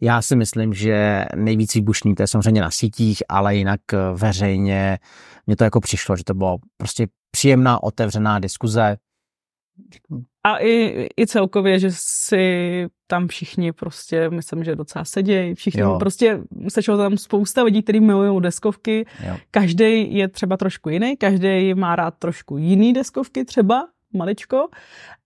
Já 0.00 0.22
si 0.22 0.36
myslím, 0.36 0.74
že 0.74 1.24
nejvíc 1.36 1.74
výbušný 1.74 2.14
to 2.14 2.22
je 2.22 2.26
samozřejmě 2.26 2.60
na 2.60 2.70
sítích, 2.70 3.22
ale 3.28 3.56
jinak 3.56 3.80
eh, 3.92 3.96
veřejně 4.14 4.98
mně 5.46 5.56
to 5.56 5.64
jako 5.64 5.80
přišlo, 5.80 6.16
že 6.16 6.24
to 6.24 6.34
bylo 6.34 6.56
prostě 6.76 7.06
příjemná, 7.30 7.82
otevřená 7.82 8.38
diskuze. 8.38 8.96
A 10.44 10.56
i, 10.56 11.08
i 11.16 11.26
celkově, 11.26 11.78
že 11.78 11.88
si 11.92 12.86
tam 13.06 13.28
všichni 13.28 13.72
prostě, 13.72 14.30
myslím, 14.30 14.64
že 14.64 14.76
docela 14.76 15.04
sedějí, 15.04 15.54
všichni 15.54 15.80
jo. 15.80 15.96
prostě, 15.98 16.40
sečlo 16.68 16.96
tam 16.96 17.18
spousta 17.18 17.62
lidí, 17.62 17.82
kteří 17.82 18.00
milují 18.00 18.42
deskovky, 18.42 19.06
každý 19.50 20.16
je 20.16 20.28
třeba 20.28 20.56
trošku 20.56 20.88
jiný, 20.88 21.16
každý 21.16 21.74
má 21.74 21.96
rád 21.96 22.14
trošku 22.18 22.58
jiný 22.58 22.92
deskovky 22.92 23.44
třeba, 23.44 23.88
maličko, 24.12 24.68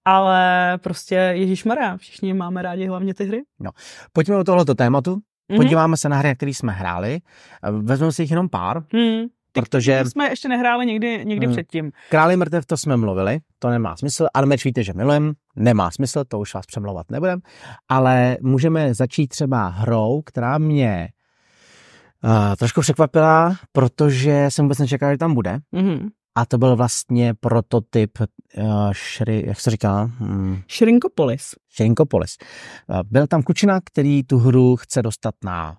ale 0.04 0.78
prostě 0.82 1.14
Ježíš 1.14 1.64
Maria, 1.64 1.96
všichni 1.96 2.34
máme 2.34 2.62
rádi 2.62 2.86
hlavně 2.86 3.14
ty 3.14 3.24
hry. 3.24 3.42
No. 3.60 3.70
Pojďme 4.12 4.36
do 4.36 4.44
tohoto 4.44 4.74
tématu, 4.74 5.14
mm-hmm. 5.14 5.56
podíváme 5.56 5.96
se 5.96 6.08
na 6.08 6.16
hry, 6.16 6.36
které 6.36 6.50
jsme 6.50 6.72
hráli, 6.72 7.18
vezmeme 7.82 8.12
si 8.12 8.22
jich 8.22 8.30
jenom 8.30 8.48
pár. 8.48 8.84
Mm. 8.92 9.26
Ty, 9.56 9.60
protože... 9.60 10.00
Ty 10.04 10.10
jsme 10.10 10.28
ještě 10.28 10.48
nehráli 10.48 10.86
někdy, 10.86 11.24
někdy 11.24 11.46
hmm. 11.46 11.54
předtím. 11.54 11.92
Králi 12.10 12.36
mrtev, 12.36 12.66
to 12.66 12.76
jsme 12.76 12.96
mluvili, 12.96 13.38
to 13.58 13.70
nemá 13.70 13.96
smysl. 13.96 14.26
Armeč 14.34 14.64
víte, 14.64 14.82
že 14.82 14.92
milujem, 14.92 15.32
nemá 15.56 15.90
smysl, 15.90 16.24
to 16.28 16.38
už 16.38 16.54
vás 16.54 16.66
přemlouvat 16.66 17.10
nebudem. 17.10 17.40
Ale 17.88 18.36
můžeme 18.42 18.94
začít 18.94 19.28
třeba 19.28 19.68
hrou, 19.68 20.22
která 20.26 20.58
mě 20.58 21.08
uh, 22.24 22.56
trošku 22.58 22.80
překvapila, 22.80 23.56
protože 23.72 24.46
jsem 24.48 24.64
vůbec 24.64 24.78
nečekal, 24.78 25.10
že 25.10 25.18
tam 25.18 25.34
bude. 25.34 25.58
Mm-hmm. 25.74 26.08
A 26.34 26.46
to 26.46 26.58
byl 26.58 26.76
vlastně 26.76 27.34
prototyp 27.34 28.10
uh, 28.20 28.92
šry, 28.92 29.44
jak 29.46 29.60
se 29.60 29.70
říká? 29.70 30.10
Hmm. 30.18 30.62
Shrinkopolis. 31.76 32.36
Uh, 32.88 33.00
byl 33.04 33.26
tam 33.26 33.42
kučina, 33.42 33.80
který 33.84 34.24
tu 34.24 34.38
hru 34.38 34.76
chce 34.76 35.02
dostat 35.02 35.34
na 35.44 35.76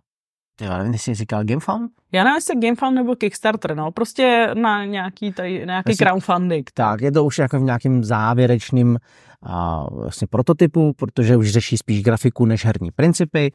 já 0.62 0.78
nevím, 0.78 0.94
jestli 0.94 1.16
říkal 1.16 1.44
GameFound? 1.44 1.92
Já 2.12 2.24
nevím, 2.24 2.36
jestli 2.36 2.56
GameFound 2.56 2.96
nebo 2.96 3.16
Kickstarter, 3.16 3.76
no, 3.76 3.92
prostě 3.92 4.50
na 4.54 4.86
nějaký, 4.86 5.34
tady, 5.34 5.66
nějaký 5.66 5.92
Jestli, 5.92 6.06
crowdfunding. 6.06 6.72
Tak, 6.74 7.02
je 7.02 7.12
to 7.12 7.26
už 7.26 7.38
jako 7.38 7.60
v 7.60 7.64
nějakým 7.64 8.04
závěrečným 8.04 8.98
a, 9.44 9.86
vlastně 9.94 10.28
prototypu, 10.28 10.94
protože 10.94 11.38
už 11.38 11.52
řeší 11.52 11.78
spíš 11.78 12.04
grafiku 12.04 12.46
než 12.46 12.66
herní 12.66 12.92
principy. 12.92 13.52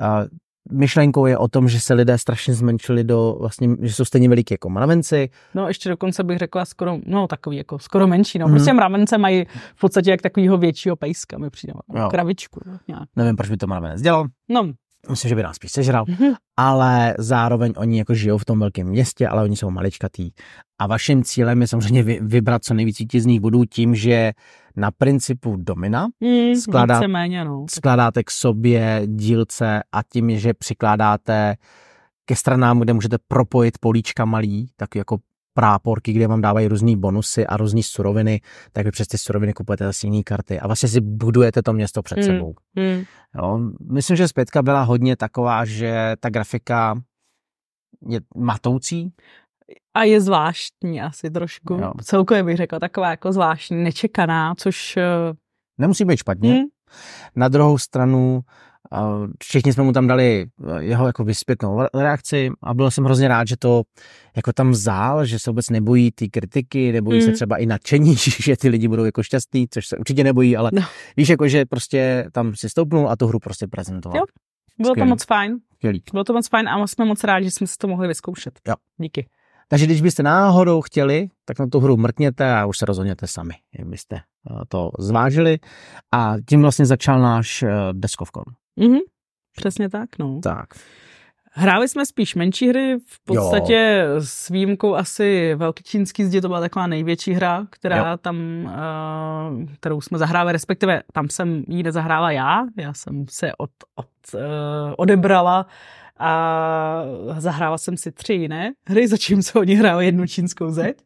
A, 0.00 0.24
myšlenkou 0.72 1.26
je 1.26 1.38
o 1.38 1.48
tom, 1.48 1.68
že 1.68 1.80
se 1.80 1.94
lidé 1.94 2.18
strašně 2.18 2.54
zmenšili 2.54 3.04
do, 3.04 3.36
vlastně, 3.40 3.68
že 3.82 3.92
jsou 3.94 4.04
stejně 4.04 4.28
veliký 4.28 4.54
jako 4.54 4.70
mravenci. 4.70 5.30
No 5.54 5.68
ještě 5.68 5.88
dokonce 5.88 6.24
bych 6.24 6.38
řekla 6.38 6.64
skoro, 6.64 6.98
no 7.06 7.26
takový 7.26 7.56
jako 7.56 7.78
skoro 7.78 8.06
menší, 8.06 8.38
no. 8.38 8.46
Mm. 8.46 8.52
Prostě 8.52 8.72
mravence 8.72 9.18
mají 9.18 9.44
v 9.74 9.80
podstatě 9.80 10.10
jak 10.10 10.22
takového 10.22 10.58
většího 10.58 10.96
pejska, 10.96 11.38
mi 11.38 11.50
přijde, 11.50 11.72
kravičku. 12.10 12.60
Nějak. 12.88 13.08
Nevím, 13.16 13.36
proč 13.36 13.48
by 13.48 13.56
to 13.56 13.66
mravenec 13.66 14.02
dělal. 14.02 14.26
No, 14.48 14.72
myslím, 15.10 15.28
že 15.28 15.34
by 15.34 15.42
nás 15.42 15.56
spíš 15.56 15.72
sežral, 15.72 16.04
mm-hmm. 16.04 16.34
ale 16.56 17.14
zároveň 17.18 17.72
oni 17.76 17.98
jako 17.98 18.14
žijou 18.14 18.38
v 18.38 18.44
tom 18.44 18.60
velkém 18.60 18.86
městě, 18.86 19.28
ale 19.28 19.42
oni 19.42 19.56
jsou 19.56 19.70
maličkatý. 19.70 20.30
A 20.78 20.86
vaším 20.86 21.24
cílem 21.24 21.60
je 21.60 21.66
samozřejmě 21.68 22.02
vybrat 22.20 22.64
co 22.64 22.74
nejvíc 22.74 22.98
vítězných 22.98 23.40
bodů 23.40 23.64
tím, 23.64 23.94
že 23.94 24.32
na 24.76 24.90
principu 24.90 25.56
domina 25.56 26.06
mm, 26.20 26.54
skládá, 26.54 27.00
méně, 27.06 27.44
no. 27.44 27.66
skládáte 27.70 28.22
k 28.24 28.30
sobě 28.30 29.02
dílce 29.06 29.82
a 29.92 30.02
tím, 30.12 30.38
že 30.38 30.54
přikládáte 30.54 31.56
ke 32.24 32.36
stranám, 32.36 32.80
kde 32.80 32.92
můžete 32.92 33.16
propojit 33.28 33.78
políčka 33.78 34.24
malý, 34.24 34.68
tak 34.76 34.96
jako 34.96 35.18
práporky, 35.54 36.12
kde 36.12 36.26
vám 36.26 36.40
dávají 36.40 36.68
různé 36.68 36.96
bonusy 36.96 37.46
a 37.46 37.56
různé 37.56 37.82
suroviny, 37.82 38.40
tak 38.72 38.84
vy 38.84 38.90
přes 38.90 39.08
ty 39.08 39.18
suroviny 39.18 39.52
kupujete 39.52 39.84
zase 39.84 40.06
jiné 40.06 40.22
karty 40.22 40.60
a 40.60 40.66
vlastně 40.66 40.88
si 40.88 41.00
budujete 41.00 41.62
to 41.62 41.72
město 41.72 42.02
před 42.02 42.18
hmm. 42.18 42.24
sebou. 42.24 42.54
Hmm. 42.76 43.02
Jo, 43.38 43.60
myslím, 43.92 44.16
že 44.16 44.28
zpětka 44.28 44.62
byla 44.62 44.82
hodně 44.82 45.16
taková, 45.16 45.64
že 45.64 46.14
ta 46.20 46.30
grafika 46.30 46.94
je 48.08 48.20
matoucí. 48.36 49.12
A 49.94 50.02
je 50.02 50.20
zvláštní 50.20 51.02
asi 51.02 51.30
trošku. 51.30 51.74
Jo. 51.74 51.92
Celkově 52.02 52.42
bych 52.42 52.56
řekla 52.56 52.80
taková 52.80 53.10
jako 53.10 53.32
zvláštní, 53.32 53.84
nečekaná, 53.84 54.54
což... 54.54 54.96
Eh, 54.96 55.32
Nemusí 55.78 56.04
být 56.04 56.16
špatně. 56.16 56.52
Hmm. 56.52 56.64
Na 57.36 57.48
druhou 57.48 57.78
stranu 57.78 58.40
všichni 59.42 59.72
jsme 59.72 59.84
mu 59.84 59.92
tam 59.92 60.06
dali 60.06 60.46
eh, 60.68 60.82
jeho 60.82 61.06
jako 61.06 61.24
vyspětnou 61.24 61.80
reakci 61.94 62.50
a 62.62 62.74
byl 62.74 62.90
jsem 62.90 63.04
hrozně 63.04 63.28
rád, 63.28 63.48
že 63.48 63.56
to 63.56 63.82
jako 64.36 64.52
tam 64.52 64.70
vzal, 64.70 65.24
že 65.24 65.38
se 65.38 65.50
vůbec 65.50 65.70
nebojí 65.70 66.12
ty 66.12 66.28
kritiky, 66.28 66.92
nebojí 66.92 67.20
mm. 67.20 67.24
se 67.26 67.32
třeba 67.32 67.56
i 67.56 67.66
nadšení, 67.66 68.16
že 68.42 68.56
ty 68.56 68.68
lidi 68.68 68.88
budou 68.88 69.04
jako 69.04 69.22
šťastní, 69.22 69.66
což 69.70 69.86
se 69.86 69.96
určitě 69.96 70.24
nebojí, 70.24 70.56
ale 70.56 70.70
no. 70.74 70.82
víš, 71.16 71.28
jako 71.28 71.48
že 71.48 71.64
prostě 71.64 72.26
tam 72.32 72.54
si 72.54 72.68
stoupnul 72.68 73.10
a 73.10 73.16
tu 73.16 73.26
hru 73.26 73.38
prostě 73.38 73.66
prezentoval. 73.66 74.18
Jo, 74.18 74.24
bylo 74.78 74.90
Skvělý. 74.90 75.08
to 75.08 75.10
moc 75.10 75.24
fajn. 75.24 75.56
Skvělý. 75.74 76.02
Bylo 76.12 76.24
to 76.24 76.32
moc 76.32 76.48
fajn 76.48 76.68
a 76.68 76.86
jsme 76.86 77.04
moc 77.04 77.24
rádi, 77.24 77.44
že 77.44 77.50
jsme 77.50 77.66
si 77.66 77.76
to 77.78 77.88
mohli 77.88 78.08
vyzkoušet. 78.08 78.60
Jo. 78.68 78.74
Díky. 79.00 79.26
Takže 79.68 79.86
když 79.86 80.02
byste 80.02 80.22
náhodou 80.22 80.80
chtěli, 80.80 81.28
tak 81.44 81.58
na 81.58 81.66
tu 81.66 81.80
hru 81.80 81.96
mrkněte 81.96 82.54
a 82.54 82.66
už 82.66 82.78
se 82.78 82.86
rozhodněte 82.86 83.26
sami, 83.26 83.54
jak 83.78 83.88
byste 83.88 84.16
eh, 84.16 84.54
to 84.68 84.90
zvážili. 84.98 85.58
A 86.12 86.34
tím 86.48 86.62
vlastně 86.62 86.86
začal 86.86 87.20
náš 87.20 87.62
eh, 87.62 87.70
deskovkon. 87.92 88.44
Mhm, 88.76 88.98
přesně 89.56 89.88
tak, 89.88 90.18
no. 90.18 90.40
Tak. 90.42 90.68
Hráli 91.56 91.88
jsme 91.88 92.06
spíš 92.06 92.34
menší 92.34 92.68
hry, 92.68 92.96
v 93.06 93.24
podstatě 93.24 94.06
jo. 94.06 94.20
s 94.20 94.48
výjimkou 94.48 94.94
asi 94.94 95.54
Velký 95.54 95.82
čínský 95.82 96.24
zdi, 96.24 96.40
to 96.40 96.48
byla 96.48 96.60
taková 96.60 96.86
největší 96.86 97.32
hra, 97.32 97.66
která 97.70 98.10
jo. 98.10 98.16
tam, 98.16 98.36
uh, 98.64 99.74
kterou 99.74 100.00
jsme 100.00 100.18
zahráli, 100.18 100.52
respektive 100.52 101.02
tam 101.12 101.28
jsem 101.28 101.64
ji 101.68 101.82
nezahrála 101.82 102.30
já, 102.30 102.66
já 102.78 102.94
jsem 102.94 103.24
se 103.30 103.52
od, 103.58 103.70
od, 103.94 104.06
uh, 104.34 104.40
odebrala 104.96 105.66
a 106.18 107.02
zahrála 107.38 107.78
jsem 107.78 107.96
si 107.96 108.12
tři 108.12 108.34
jiné 108.34 108.72
hry, 108.86 109.08
zatímco 109.08 109.60
oni 109.60 109.74
hráli 109.74 110.06
jednu 110.06 110.26
čínskou 110.26 110.70
zeď. 110.70 110.96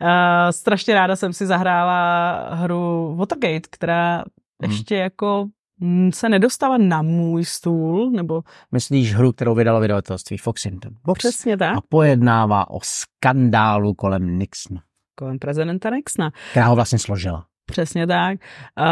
Uh, 0.00 0.08
strašně 0.50 0.94
ráda 0.94 1.16
jsem 1.16 1.32
si 1.32 1.46
zahrála 1.46 2.54
hru 2.54 3.14
Watergate, 3.16 3.68
která 3.70 4.16
hmm. 4.16 4.72
ještě 4.72 4.96
jako 4.96 5.44
Mm, 5.44 5.50
se 6.10 6.28
nedostala 6.28 6.78
na 6.78 7.02
můj 7.02 7.44
stůl, 7.44 8.10
nebo... 8.10 8.42
Myslíš 8.72 9.14
hru, 9.14 9.32
kterou 9.32 9.54
vydalo 9.54 9.80
vydavatelství 9.80 10.38
Fox 10.38 10.66
in 10.66 10.78
the 10.80 10.88
Box? 11.04 11.18
Přesně 11.18 11.56
tak. 11.56 11.76
A 11.76 11.80
pojednává 11.88 12.70
o 12.70 12.78
skandálu 12.82 13.94
kolem 13.94 14.38
Nixona. 14.38 14.82
Kolem 15.14 15.38
prezidenta 15.38 15.90
Nixona. 15.90 16.30
Která 16.50 16.66
ho 16.66 16.74
vlastně 16.74 16.98
složila. 16.98 17.46
Přesně 17.66 18.06
tak. 18.06 18.38
Uh, 18.80 18.86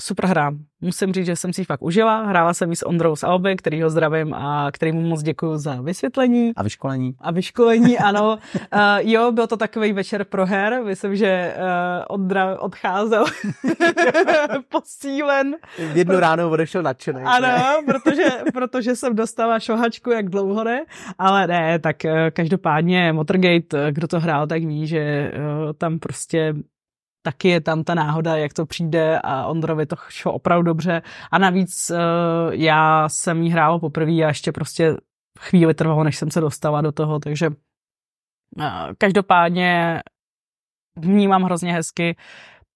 super 0.00 0.26
hra. 0.26 0.52
Musím 0.80 1.12
říct, 1.12 1.26
že 1.26 1.36
jsem 1.36 1.52
si 1.52 1.60
ji 1.60 1.64
fakt 1.64 1.82
užila. 1.82 2.26
Hrála 2.26 2.54
jsem 2.54 2.70
ji 2.70 2.76
s 2.76 2.86
Ondrou 2.86 3.16
z 3.16 3.24
Alby, 3.24 3.56
který 3.56 3.82
ho 3.82 3.90
zdravím 3.90 4.34
a 4.34 4.70
který 4.72 4.92
mu 4.92 5.00
moc 5.00 5.22
děkuji 5.22 5.58
za 5.58 5.80
vysvětlení. 5.82 6.52
A 6.56 6.62
vyškolení. 6.62 7.14
A 7.20 7.30
vyškolení, 7.30 7.98
ano. 7.98 8.38
uh, 8.74 8.78
jo, 8.98 9.32
byl 9.32 9.46
to 9.46 9.56
takový 9.56 9.92
večer 9.92 10.24
pro 10.24 10.46
her. 10.46 10.80
Myslím, 10.84 11.16
že 11.16 11.54
uh, 11.56 11.64
Ondra 12.08 12.60
odcházel 12.60 13.24
posílen. 14.68 15.56
V 15.92 15.96
jednu 15.96 16.20
ráno 16.20 16.50
odešel 16.50 16.82
nadšený. 16.82 17.22
Ano, 17.24 17.82
protože, 17.86 18.28
protože 18.52 18.96
jsem 18.96 19.16
dostala 19.16 19.60
šohačku, 19.60 20.10
jak 20.10 20.28
dlouho 20.28 20.64
ne. 20.64 20.84
Ale 21.18 21.46
ne, 21.46 21.78
tak 21.78 21.96
uh, 22.04 22.10
každopádně 22.32 23.12
Motorgate, 23.12 23.92
kdo 23.92 24.08
to 24.08 24.20
hrál, 24.20 24.46
tak 24.46 24.64
ví, 24.64 24.86
že 24.86 25.32
uh, 25.34 25.72
tam 25.72 25.98
prostě 25.98 26.54
taky 27.24 27.48
je 27.48 27.60
tam 27.60 27.84
ta 27.84 27.94
náhoda, 27.94 28.36
jak 28.36 28.52
to 28.52 28.66
přijde 28.66 29.18
a 29.24 29.46
Ondrovi 29.46 29.86
to 29.86 29.96
šlo 30.08 30.32
opravdu 30.32 30.62
dobře. 30.62 31.02
A 31.30 31.38
navíc 31.38 31.90
uh, 31.90 31.98
já 32.52 33.08
jsem 33.08 33.42
jí 33.42 33.50
hrála 33.50 33.78
poprvé 33.78 34.12
a 34.12 34.28
ještě 34.28 34.52
prostě 34.52 34.96
chvíli 35.38 35.74
trvalo, 35.74 36.04
než 36.04 36.16
jsem 36.16 36.30
se 36.30 36.40
dostala 36.40 36.80
do 36.80 36.92
toho, 36.92 37.18
takže 37.18 37.48
uh, 37.48 37.54
každopádně 38.98 40.00
vnímám 40.96 41.42
hrozně 41.42 41.72
hezky 41.72 42.16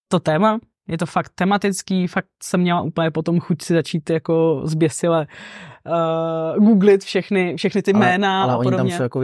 to 0.08 0.20
téma, 0.20 0.58
je 0.88 0.98
to 0.98 1.06
fakt 1.06 1.32
tematický, 1.34 2.06
fakt 2.06 2.28
jsem 2.42 2.60
měla 2.60 2.80
úplně 2.80 3.10
potom 3.10 3.40
chuť 3.40 3.62
si 3.62 3.74
začít 3.74 4.10
jako 4.10 4.60
zběsile 4.64 5.26
uh, 5.86 6.64
googlit 6.64 7.04
všechny, 7.04 7.56
všechny 7.56 7.82
ty 7.82 7.92
ale, 7.92 8.06
jména 8.06 8.42
ale 8.42 8.52
a 8.52 8.56
podobně. 8.56 8.76
oni 8.76 8.90
tam 8.90 8.96
jsou 8.96 9.02
jako 9.02 9.20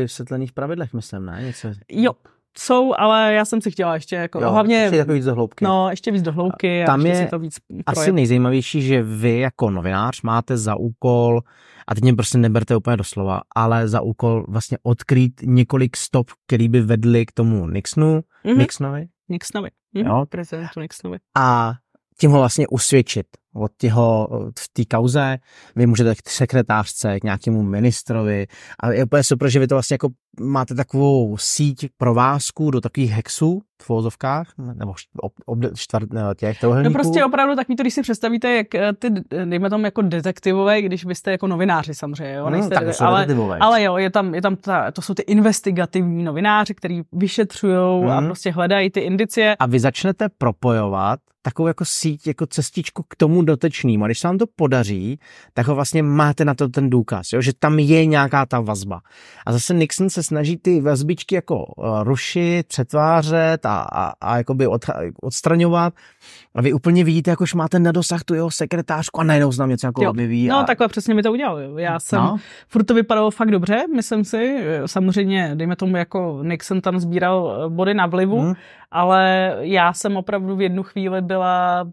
v 0.47 0.52
pravidlech, 0.52 0.93
myslím, 0.95 1.26
ne? 1.26 1.43
Něco... 1.43 1.69
Jo, 1.88 2.12
jsou, 2.58 2.94
ale 2.99 3.32
já 3.34 3.44
jsem 3.44 3.61
si 3.61 3.70
chtěla 3.70 3.94
ještě 3.94 4.16
jako 4.16 4.40
jo, 4.40 4.50
hlavně... 4.50 4.76
Ještě 4.76 5.12
víc 5.12 5.25
do 5.25 5.34
hloubky. 5.34 5.64
No, 5.64 5.90
ještě 5.90 6.11
víc 6.11 6.23
do 6.23 6.32
hloubky 6.32 6.82
a 6.82 6.87
Tam 6.87 7.00
ještě 7.06 7.18
je 7.20 7.25
si 7.25 7.30
to 7.30 7.38
víc 7.38 7.56
asi 7.87 7.94
projet. 7.94 8.12
nejzajímavější, 8.12 8.82
že 8.82 9.02
vy 9.02 9.38
jako 9.38 9.70
novinář 9.70 10.23
máte 10.23 10.56
za 10.56 10.75
úkol, 10.76 11.40
a 11.88 11.94
teď 11.94 12.04
mě 12.04 12.14
prostě 12.14 12.38
neberte 12.38 12.76
úplně 12.76 12.96
doslova, 12.96 13.40
ale 13.56 13.88
za 13.88 14.00
úkol 14.00 14.44
vlastně 14.49 14.78
odkrýt 14.82 15.40
několik 15.42 15.96
stop, 15.96 16.30
který 16.46 16.68
by 16.68 16.80
vedly 16.80 17.26
k 17.26 17.32
tomu 17.32 17.66
Nixonu, 17.68 18.20
Mhm. 18.44 18.58
Nixonovi, 18.58 19.06
Nixonovi. 19.28 19.70
Mhm. 19.94 20.06
Jo. 20.06 20.25
Prezidentu 20.28 20.80
Nixonovi. 20.80 21.18
a 21.37 21.73
tím 22.18 22.30
ho 22.30 22.38
vlastně 22.38 22.66
usvědčit 22.68 23.26
od 23.54 23.73
těho, 23.78 24.28
v 24.58 24.68
té 24.73 24.84
kauze. 24.84 25.38
Vy 25.76 25.87
můžete 25.87 26.14
k 26.14 26.30
sekretářce, 26.30 27.20
k 27.20 27.25
nějakému 27.25 27.62
ministrovi 27.62 28.46
a 28.80 28.92
je 28.92 29.04
úplně 29.04 29.25
super, 29.25 29.50
že 29.50 29.61
vy 29.61 29.66
to 29.66 29.75
vlastně 29.75 29.94
jako 29.94 30.08
máte 30.40 30.75
takovou 30.75 31.37
síť 31.38 31.88
provázků 31.96 32.70
do 32.70 32.80
takových 32.80 33.11
hexů 33.11 33.62
v 33.85 33.88
vozovkách, 33.88 34.47
nebo 34.75 34.95
ob, 35.19 35.33
ob, 35.47 35.59
čtvrt, 35.76 36.12
ne, 36.12 36.23
těch 36.37 36.57
No 36.57 36.61
trojuhelníků. 36.61 36.93
prostě 36.93 37.25
opravdu 37.25 37.57
takový 37.57 37.76
to, 37.76 37.83
když 37.83 37.95
si 37.95 38.03
představíte, 38.03 38.57
jak 38.57 38.75
eh, 38.75 38.93
ty, 38.93 39.09
eh, 39.31 39.47
dejme 39.47 39.71
tomu 39.71 39.85
jako 39.85 40.03
detektivové, 40.03 40.83
když 40.83 41.05
vy 41.05 41.14
jste 41.14 41.31
jako 41.31 41.47
novináři 41.47 41.95
samozřejmě, 41.95 42.35
jo, 42.35 42.45
Hmm, 42.45 42.53
nejste, 42.53 42.75
tak 42.75 42.85
to 42.85 42.93
jsou 42.93 43.05
ale, 43.05 43.26
ale 43.61 43.83
jo, 43.83 43.97
je 43.97 44.11
tam, 44.11 44.35
je 44.35 44.43
tam 44.43 44.57
ta, 44.57 44.91
to 44.91 45.03
jsou 45.03 45.14
ty 45.14 45.23
investigativní 45.23 46.25
novináři, 46.25 46.75
kteří 46.75 47.03
vyšetřují 47.12 48.05
a 48.11 48.21
Mhm. 48.21 48.26
prostě 48.29 48.50
hledají 48.50 48.91
ty 48.91 49.00
indicie. 49.00 49.57
a 49.59 49.67
vy 49.67 49.81
začnete 49.81 50.29
propojovat 50.38 51.21
takovou 51.43 51.67
jako 51.67 51.85
síť, 51.85 52.26
jako 52.26 52.47
cestičku 52.47 53.05
k 53.09 53.17
tomu 53.17 53.43
dotečnému. 53.43 54.05
A 54.05 54.09
když 54.09 54.19
se 54.19 54.29
vám 54.29 54.38
to 54.38 54.45
podaří, 54.57 55.19
tak 55.55 55.67
ho 55.67 55.75
vlastně 55.75 56.03
máte 56.03 56.45
na 56.45 56.55
to 56.55 56.69
ten 56.69 56.91
důkaz, 56.91 57.33
jo? 57.33 57.41
že 57.41 57.53
tam 57.59 57.79
je 57.79 58.07
nějaká 58.07 58.47
ta 58.47 58.61
vazba. 58.61 59.00
A 59.47 59.53
zase 59.53 59.75
Nixon 59.75 60.11
se 60.11 60.23
snaží 60.23 60.57
ty 60.57 60.81
vazbičky 60.81 61.35
jako 61.35 61.64
eh, 61.79 62.05
rušit, 62.05 62.67
přetvářet 62.69 63.67
a, 63.67 63.74
a, 63.83 64.12
a 64.21 64.37
jakoby 64.37 64.66
od, 64.66 64.83
odstraňovat. 65.23 65.95
A 66.54 66.62
vy 66.62 66.73
úplně 66.73 67.04
vidíte, 67.04 67.31
jakož 67.31 67.54
máte 67.54 67.78
na 67.78 67.93
dosah 67.93 68.25
tu 68.25 68.35
jeho 68.35 68.50
sekretářku 68.50 69.21
a 69.21 69.25
najednou 69.25 69.52
tam 69.52 69.69
něco 69.69 69.87
jako 69.87 70.04
Jo. 70.04 70.11
objeví. 70.11 70.47
No 70.49 70.59
a... 70.59 70.64
takhle 70.64 70.88
přesně 70.88 71.14
mi 71.14 71.23
to 71.23 71.33
udělal. 71.33 71.59
Já 71.78 72.00
jsem, 72.00 72.19
No. 72.21 72.37
furt 72.69 72.85
to 72.85 72.95
vypadalo 72.95 73.31
fakt 73.31 73.50
dobře, 73.50 73.85
myslím 73.95 74.25
si. 74.25 74.64
Samozřejmě, 74.87 75.50
dejme 75.54 75.76
tomu, 75.76 75.97
jako 75.97 76.40
Nixon 76.43 76.81
tam 76.81 76.99
sbíral 76.99 77.62
eh, 77.66 77.69
body 77.71 77.95
na 77.95 78.07
vlivu, 78.07 78.43
Hm. 78.43 78.54
ale 78.90 79.54
já 79.61 79.93
jsem 79.93 80.16
opravdu 80.16 80.57
v 80.57 80.61
jednu 80.61 80.83
chvíli 80.83 81.23
byla 81.23 81.85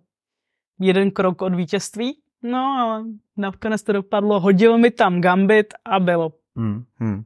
jeden 0.79 1.11
krok 1.11 1.41
od 1.41 1.55
vítězství. 1.55 2.17
No, 2.43 2.57
ale 2.79 3.03
nakonec 3.38 3.83
to 3.83 3.93
dopadlo, 3.93 4.39
hodil 4.39 4.77
mi 4.77 4.91
tam 4.91 5.21
gambit 5.21 5.73
a 5.85 6.00
bylo. 6.00 6.31
Hm, 6.59 6.83
hm. 7.00 7.23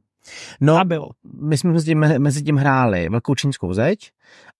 No, 0.61 0.77
A 0.77 0.83
bylo. 0.83 1.09
my 1.41 1.57
jsme 1.57 1.71
mezi 1.71 1.85
tím, 1.85 1.99
mezi 2.17 2.43
tím 2.43 2.55
hráli 2.55 3.09
velkou 3.09 3.35
čínskou 3.35 3.73
zeď 3.73 4.11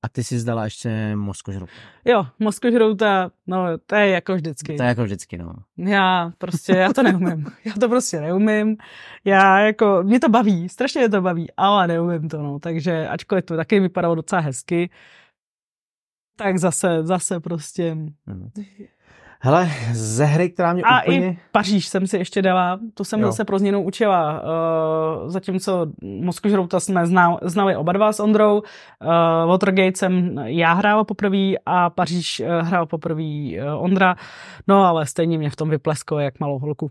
a 0.03 0.09
ty 0.09 0.23
si 0.23 0.39
zdala 0.39 0.63
ještě 0.63 1.15
mozkožrouta. 1.15 1.71
Jo, 2.05 2.25
mozkožrouta, 2.39 3.31
no 3.47 3.65
to 3.85 3.95
je 3.95 4.07
jako 4.09 4.35
vždycky. 4.35 4.77
To 4.77 4.83
je 4.83 4.89
jako 4.89 5.03
vždycky, 5.03 5.37
no. 5.37 5.53
Já 5.77 6.31
prostě, 6.37 6.71
já 6.75 6.93
to 6.93 7.03
neumím. 7.03 7.45
Já 7.65 7.73
to 7.73 7.89
prostě 7.89 8.21
neumím. 8.21 8.77
Já 9.25 9.59
jako, 9.59 9.99
mě 10.03 10.19
to 10.19 10.29
baví, 10.29 10.69
strašně 10.69 11.01
mě 11.01 11.09
to 11.09 11.21
baví, 11.21 11.47
ale 11.57 11.87
neumím 11.87 12.29
to, 12.29 12.41
no. 12.43 12.59
Takže 12.59 13.07
ačkoliv 13.07 13.45
to 13.45 13.55
taky 13.55 13.79
vypadalo 13.79 14.15
docela 14.15 14.41
hezky, 14.41 14.89
tak 16.37 16.57
zase, 16.57 17.03
zase 17.03 17.39
prostě. 17.39 17.95
Mhm. 18.25 18.49
Hele, 19.45 19.69
ze 19.93 20.25
hry, 20.25 20.49
která 20.49 20.73
mě 20.73 20.83
A 20.83 21.01
úplně... 21.01 21.27
i 21.27 21.37
Paříž 21.51 21.87
jsem 21.87 22.07
si 22.07 22.17
ještě 22.17 22.41
dala, 22.41 22.79
to 22.93 23.03
jsem 23.03 23.19
Jo. 23.19 23.27
zase 23.27 23.45
pro 23.45 23.59
změnu 23.59 23.83
učila. 23.83 24.41
Uh, 24.43 25.29
zatímco 25.29 25.87
Moskožrouta 26.01 26.79
jsme 26.79 27.05
znal, 27.07 27.39
znali 27.41 27.75
oba 27.75 27.93
dva 27.93 28.13
s 28.13 28.19
Ondrou, 28.19 28.57
uh, 28.59 28.65
Watergate 29.49 29.97
jsem 29.97 30.37
já 30.45 30.73
hrála 30.73 31.03
poprvé 31.03 31.51
a 31.65 31.89
Paříž 31.89 32.39
uh, 32.39 32.67
hrál 32.67 32.85
poprvé 32.85 33.23
uh, 33.23 33.83
Ondra, 33.83 34.15
no 34.67 34.83
ale 34.83 35.05
stejně 35.05 35.37
mě 35.37 35.49
v 35.49 35.55
tom 35.55 35.69
vyplesklo 35.69 36.19
jak 36.19 36.39
malou 36.39 36.59
holku. 36.59 36.89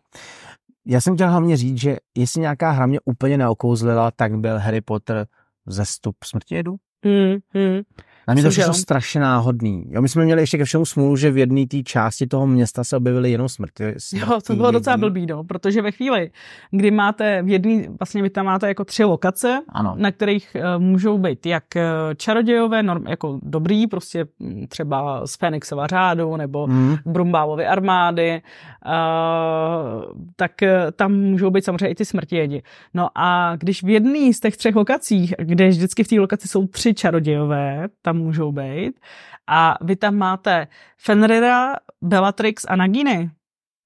Já 0.87 1.01
jsem 1.01 1.15
chtěl 1.15 1.31
hlavně 1.31 1.57
říct, 1.57 1.81
že 1.81 1.97
jestli 2.17 2.41
nějaká 2.41 2.71
hra 2.71 2.87
mě 2.87 2.99
úplně 3.05 3.39
neokouzlila, 3.39 4.11
tak 4.11 4.37
byl 4.37 4.59
Harry 4.59 4.81
Potter 4.81 5.27
Zestup 5.67 6.17
smrti 6.25 6.55
jedu. 6.55 6.77
Hmm, 7.05 7.37
hmm. 7.55 7.83
Na 8.29 8.35
mě 8.35 8.43
to 8.43 8.49
přišlo 8.49 8.69
jo. 8.71 8.75
strašně 8.75 9.21
náhodný. 9.21 9.85
Jo, 9.91 10.03
my 10.03 10.09
jsme 10.09 10.25
měli 10.25 10.43
ještě 10.43 10.59
ke 10.59 10.65
všemu 10.65 10.87
smůlu, 10.87 11.17
že 11.17 11.31
v 11.31 11.39
jedné 11.39 11.67
té 11.67 11.83
části 11.83 12.27
toho 12.27 12.47
města 12.47 12.85
se 12.85 12.97
objevily 12.97 13.31
jenom 13.31 13.49
smrti. 13.49 13.85
Jo, 14.13 14.41
to 14.47 14.57
bylo 14.57 14.71
docela 14.71 14.97
blbý, 14.97 15.27
no, 15.27 15.45
protože 15.45 15.83
ve 15.83 15.93
chvíli, 15.93 16.31
kdy 16.71 16.91
máte 16.91 17.43
v 17.43 17.49
jedný, 17.49 17.87
vlastně 18.01 18.23
vy 18.23 18.31
tam 18.31 18.47
máte 18.47 18.69
jako 18.69 18.85
tři 18.85 19.05
lokace, 19.05 19.61
Ano. 19.69 19.95
na 19.99 20.13
kterých 20.13 20.57
uh, 20.77 20.83
můžou 20.83 21.19
být 21.19 21.47
jak 21.47 21.77
eh, 21.77 21.83
čarodějové, 22.17 22.83
norm, 22.83 23.05
jako 23.09 23.39
dobrý, 23.43 23.87
prostě 23.87 24.25
mm, 24.39 24.67
třeba 24.69 25.27
z 25.27 25.37
Fénixova 25.37 25.87
řádu, 25.87 26.37
nebo 26.37 26.67
Hmm. 26.67 26.97
Brumbálovy 27.07 27.67
armády, 27.67 28.43
uh, 28.87 30.03
tak 30.37 30.53
tam 30.97 31.13
můžou 31.13 31.51
být 31.51 31.65
samozřejmě 31.65 31.89
i 31.89 31.95
ty 31.95 32.05
smrtějedi. 32.05 32.63
No 32.95 33.09
a 33.15 33.57
když 33.57 33.83
v 33.83 33.89
jedné 33.89 34.33
z 34.33 34.41
těch 34.41 34.57
třech 34.57 34.75
lokacích, 34.77 35.35
kde 35.39 35.69
vždycky 35.69 36.05
v 36.05 36.09
té 36.09 36.21
lokaci 36.21 36.49
jsou 36.49 36.67
tři 36.67 36.95
čarodějové, 36.95 37.89
tam 38.03 38.14
můžou 38.15 38.53
být, 38.53 39.01
a 39.47 39.75
vy 39.81 39.97
tam 39.97 40.15
máte 40.17 40.67
Fenrira, 40.99 41.75
Bellatrix 42.03 42.65
a 42.69 42.77
Nagini, 42.77 43.31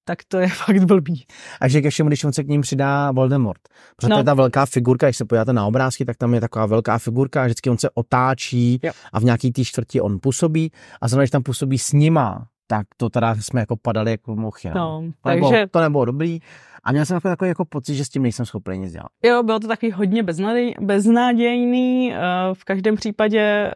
tak 0.05 0.19
to 0.27 0.37
je 0.39 0.47
fakt 0.65 0.83
blbý. 0.83 1.25
A 1.61 1.67
že 1.67 1.81
ke 1.81 1.89
všemu, 1.89 2.09
když 2.09 2.23
on 2.23 2.33
se 2.33 2.43
k 2.43 2.47
ním 2.47 2.61
přidá 2.61 3.11
Voldemort. 3.11 3.61
Protože 3.95 4.09
no. 4.09 4.09
No. 4.09 4.15
to 4.15 4.19
je 4.19 4.23
ta 4.25 4.33
velká 4.33 4.65
figurka, 4.65 5.07
když 5.07 5.17
se 5.17 5.25
podíváte 5.25 5.53
na 5.53 5.65
obrázky, 5.65 6.05
tak 6.05 6.17
tam 6.17 6.33
je 6.33 6.41
taková 6.41 6.65
velká 6.65 6.97
figurka, 6.97 7.43
vždycky 7.45 7.69
on 7.69 7.77
se 7.77 7.89
otáčí 7.93 8.79
Jo. 8.83 8.91
a 9.13 9.19
v 9.19 9.23
nějaký 9.23 9.51
té 9.51 9.63
čtvrti 9.65 10.01
on 10.01 10.19
působí 10.21 10.71
a 11.01 11.07
zrovna, 11.07 11.21
když 11.21 11.31
tam 11.31 11.43
působí 11.43 11.77
s 11.77 11.93
nima, 11.93 12.47
tak 12.67 12.87
to 12.97 13.09
teda 13.09 13.35
jsme 13.35 13.59
jako 13.59 13.75
padali 13.75 14.11
jako 14.11 14.35
mochy. 14.35 14.69
No, 14.75 15.03
To, 15.23 15.29
nebylo, 15.29 15.49
takže 15.49 15.67
to 15.67 15.79
nebylo 15.81 16.05
dobrý. 16.05 16.39
A 16.83 16.91
měl 16.91 17.05
jsem 17.05 17.15
takový, 17.17 17.31
takový 17.31 17.49
jako 17.49 17.65
pocit, 17.65 17.95
že 17.95 18.05
s 18.05 18.09
tím 18.09 18.23
nejsem 18.23 18.45
schopný 18.45 18.77
nic 18.77 18.91
dělat. 18.91 19.07
jo, 19.23 19.43
bylo 19.43 19.59
to 19.59 19.67
takový 19.67 19.91
hodně 19.91 20.23
beznadej, 20.23 20.75
beznádějný, 20.81 22.11
uh, 22.11 22.17
v 22.53 22.63
každém 22.63 22.95
případě, 22.95 23.71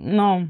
no, 0.00 0.48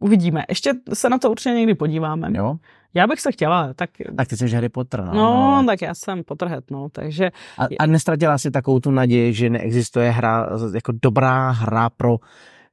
uvidíme. 0.00 0.44
Ještě 0.48 0.74
se 0.94 1.08
na 1.08 1.18
to 1.18 1.30
určitě 1.30 1.50
někdy 1.50 1.74
podíváme. 1.74 2.28
Jo? 2.34 2.56
Já 2.94 3.06
bych 3.06 3.20
se 3.20 3.32
chtěla, 3.32 3.74
tak 3.74 3.90
Tak 4.16 4.28
ty 4.28 4.36
jsi 4.36 4.48
Harry 4.48 4.68
Potter, 4.68 5.04
no. 5.04 5.12
No, 5.12 5.64
tak 5.66 5.82
já 5.82 5.94
jsem 5.94 6.24
potrhet, 6.24 6.70
no, 6.70 6.88
takže 6.88 7.30
A, 7.58 7.66
a 7.78 7.86
nestratila 7.86 8.38
si 8.38 8.50
takovou 8.50 8.80
tu 8.80 8.90
naději, 8.90 9.32
že 9.32 9.50
neexistuje 9.50 10.10
hra, 10.10 10.48
jako 10.74 10.92
dobrá 11.02 11.50
hra 11.50 11.90
pro 11.90 12.16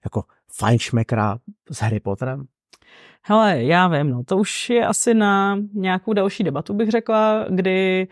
jako 0.04 0.23
fajnšmekra 0.58 1.38
s 1.71 1.82
Harry 1.82 1.99
Potterem? 1.99 2.45
hele, 3.28 3.63
já 3.63 3.88
vím, 3.88 4.10
no, 4.10 4.23
to 4.23 4.38
už 4.38 4.69
je 4.69 4.86
asi 4.86 5.13
na 5.13 5.60
nějakou 5.73 6.13
další 6.13 6.43
debatu, 6.43 6.73
bych 6.73 6.89
řekla, 6.89 7.45
kdy 7.49 8.08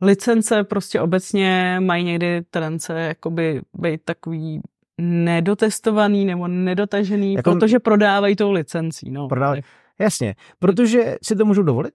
licence 0.00 0.64
prostě 0.64 1.00
obecně 1.00 1.76
mají 1.80 2.04
někdy 2.04 2.42
tendence 2.50 3.00
jakoby 3.00 3.62
být 3.74 4.00
takový 4.04 4.60
nedotestovaný 5.02 6.24
nebo 6.24 6.48
nedotažený, 6.48 7.34
Jako- 7.34 7.50
protože 7.50 7.78
prodávají 7.78 8.36
tou 8.36 8.52
licencí, 8.52 9.10
no. 9.10 9.28
Prodávají. 9.28 9.62
Jasně, 9.98 10.34
protože 10.58 11.16
si 11.22 11.36
to 11.36 11.44
můžu 11.44 11.62
dovolit. 11.62 11.94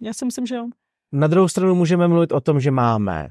Já 0.00 0.12
si 0.12 0.24
myslím, 0.24 0.46
že 0.46 0.54
jo. 0.54 0.66
Na 1.12 1.26
druhou 1.26 1.48
stranu 1.48 1.74
můžeme 1.74 2.08
mluvit 2.08 2.32
o 2.32 2.40
tom, 2.40 2.60
že 2.60 2.70
máme 2.70 3.28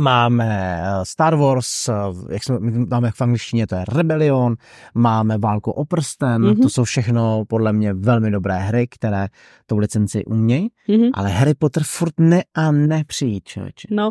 máme 0.00 0.80
eh, 0.82 1.04
Star 1.04 1.36
Wars, 1.36 1.88
eh, 1.88 1.92
jak 2.32 2.44
jsme, 2.44 2.58
máme 2.90 3.10
v 3.10 3.20
angličtině, 3.20 3.66
to 3.66 3.74
je 3.74 3.84
Rebellion, 3.88 4.56
máme 4.94 5.38
Válku 5.38 5.70
o 5.70 5.84
prsten, 5.84 6.42
mm-hmm. 6.42 6.62
to 6.62 6.68
jsou 6.68 6.84
všechno 6.84 7.44
podle 7.48 7.72
mě 7.72 7.94
velmi 7.94 8.30
dobré 8.30 8.58
hry, 8.58 8.86
které 8.86 9.26
tou 9.66 9.78
licenci 9.78 10.24
umějí, 10.24 10.68
mm-hmm. 10.88 11.10
ale 11.14 11.30
Harry 11.30 11.54
Potter 11.54 11.82
furt 11.86 12.14
ne 12.20 12.42
a 12.54 12.72
nepřijít, 12.72 13.44
člověče. 13.44 13.88
No, 13.90 14.10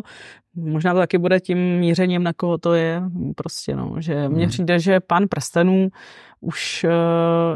možná 0.54 0.92
to 0.92 0.98
taky 0.98 1.18
bude 1.18 1.40
tím 1.40 1.58
mířením, 1.78 2.22
na 2.22 2.32
koho 2.32 2.58
to 2.58 2.74
je, 2.74 3.02
prostě 3.36 3.76
no, 3.76 3.94
že 3.98 4.28
mně 4.28 4.44
mm. 4.44 4.50
přijde, 4.50 4.78
že 4.78 5.00
pán 5.00 5.28
prstenů 5.28 5.88
už, 6.40 6.84
eh, 6.84 6.90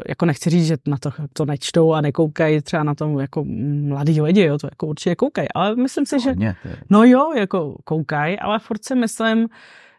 jako 0.08 0.26
nechci 0.26 0.50
říct, 0.50 0.66
že 0.66 0.76
na 0.86 0.96
to, 0.96 1.10
to 1.32 1.44
nečtou 1.44 1.92
a 1.92 2.00
nekoukají 2.00 2.62
třeba 2.62 2.82
na 2.82 2.94
tom 2.94 3.20
jako 3.20 3.44
mladí 3.88 4.20
lidi, 4.20 4.42
jo, 4.44 4.58
to 4.58 4.66
jako 4.66 4.86
určitě 4.86 5.16
koukají, 5.16 5.48
ale 5.54 5.76
myslím 5.76 6.06
si, 6.06 6.20
že, 6.20 6.30
Hodně, 6.30 6.56
no 6.90 7.04
jo, 7.04 7.32
jako 7.36 7.76
koukají, 7.84 8.38
ale 8.38 8.58
furt 8.58 8.84
si 8.84 8.94
myslím, 8.94 9.48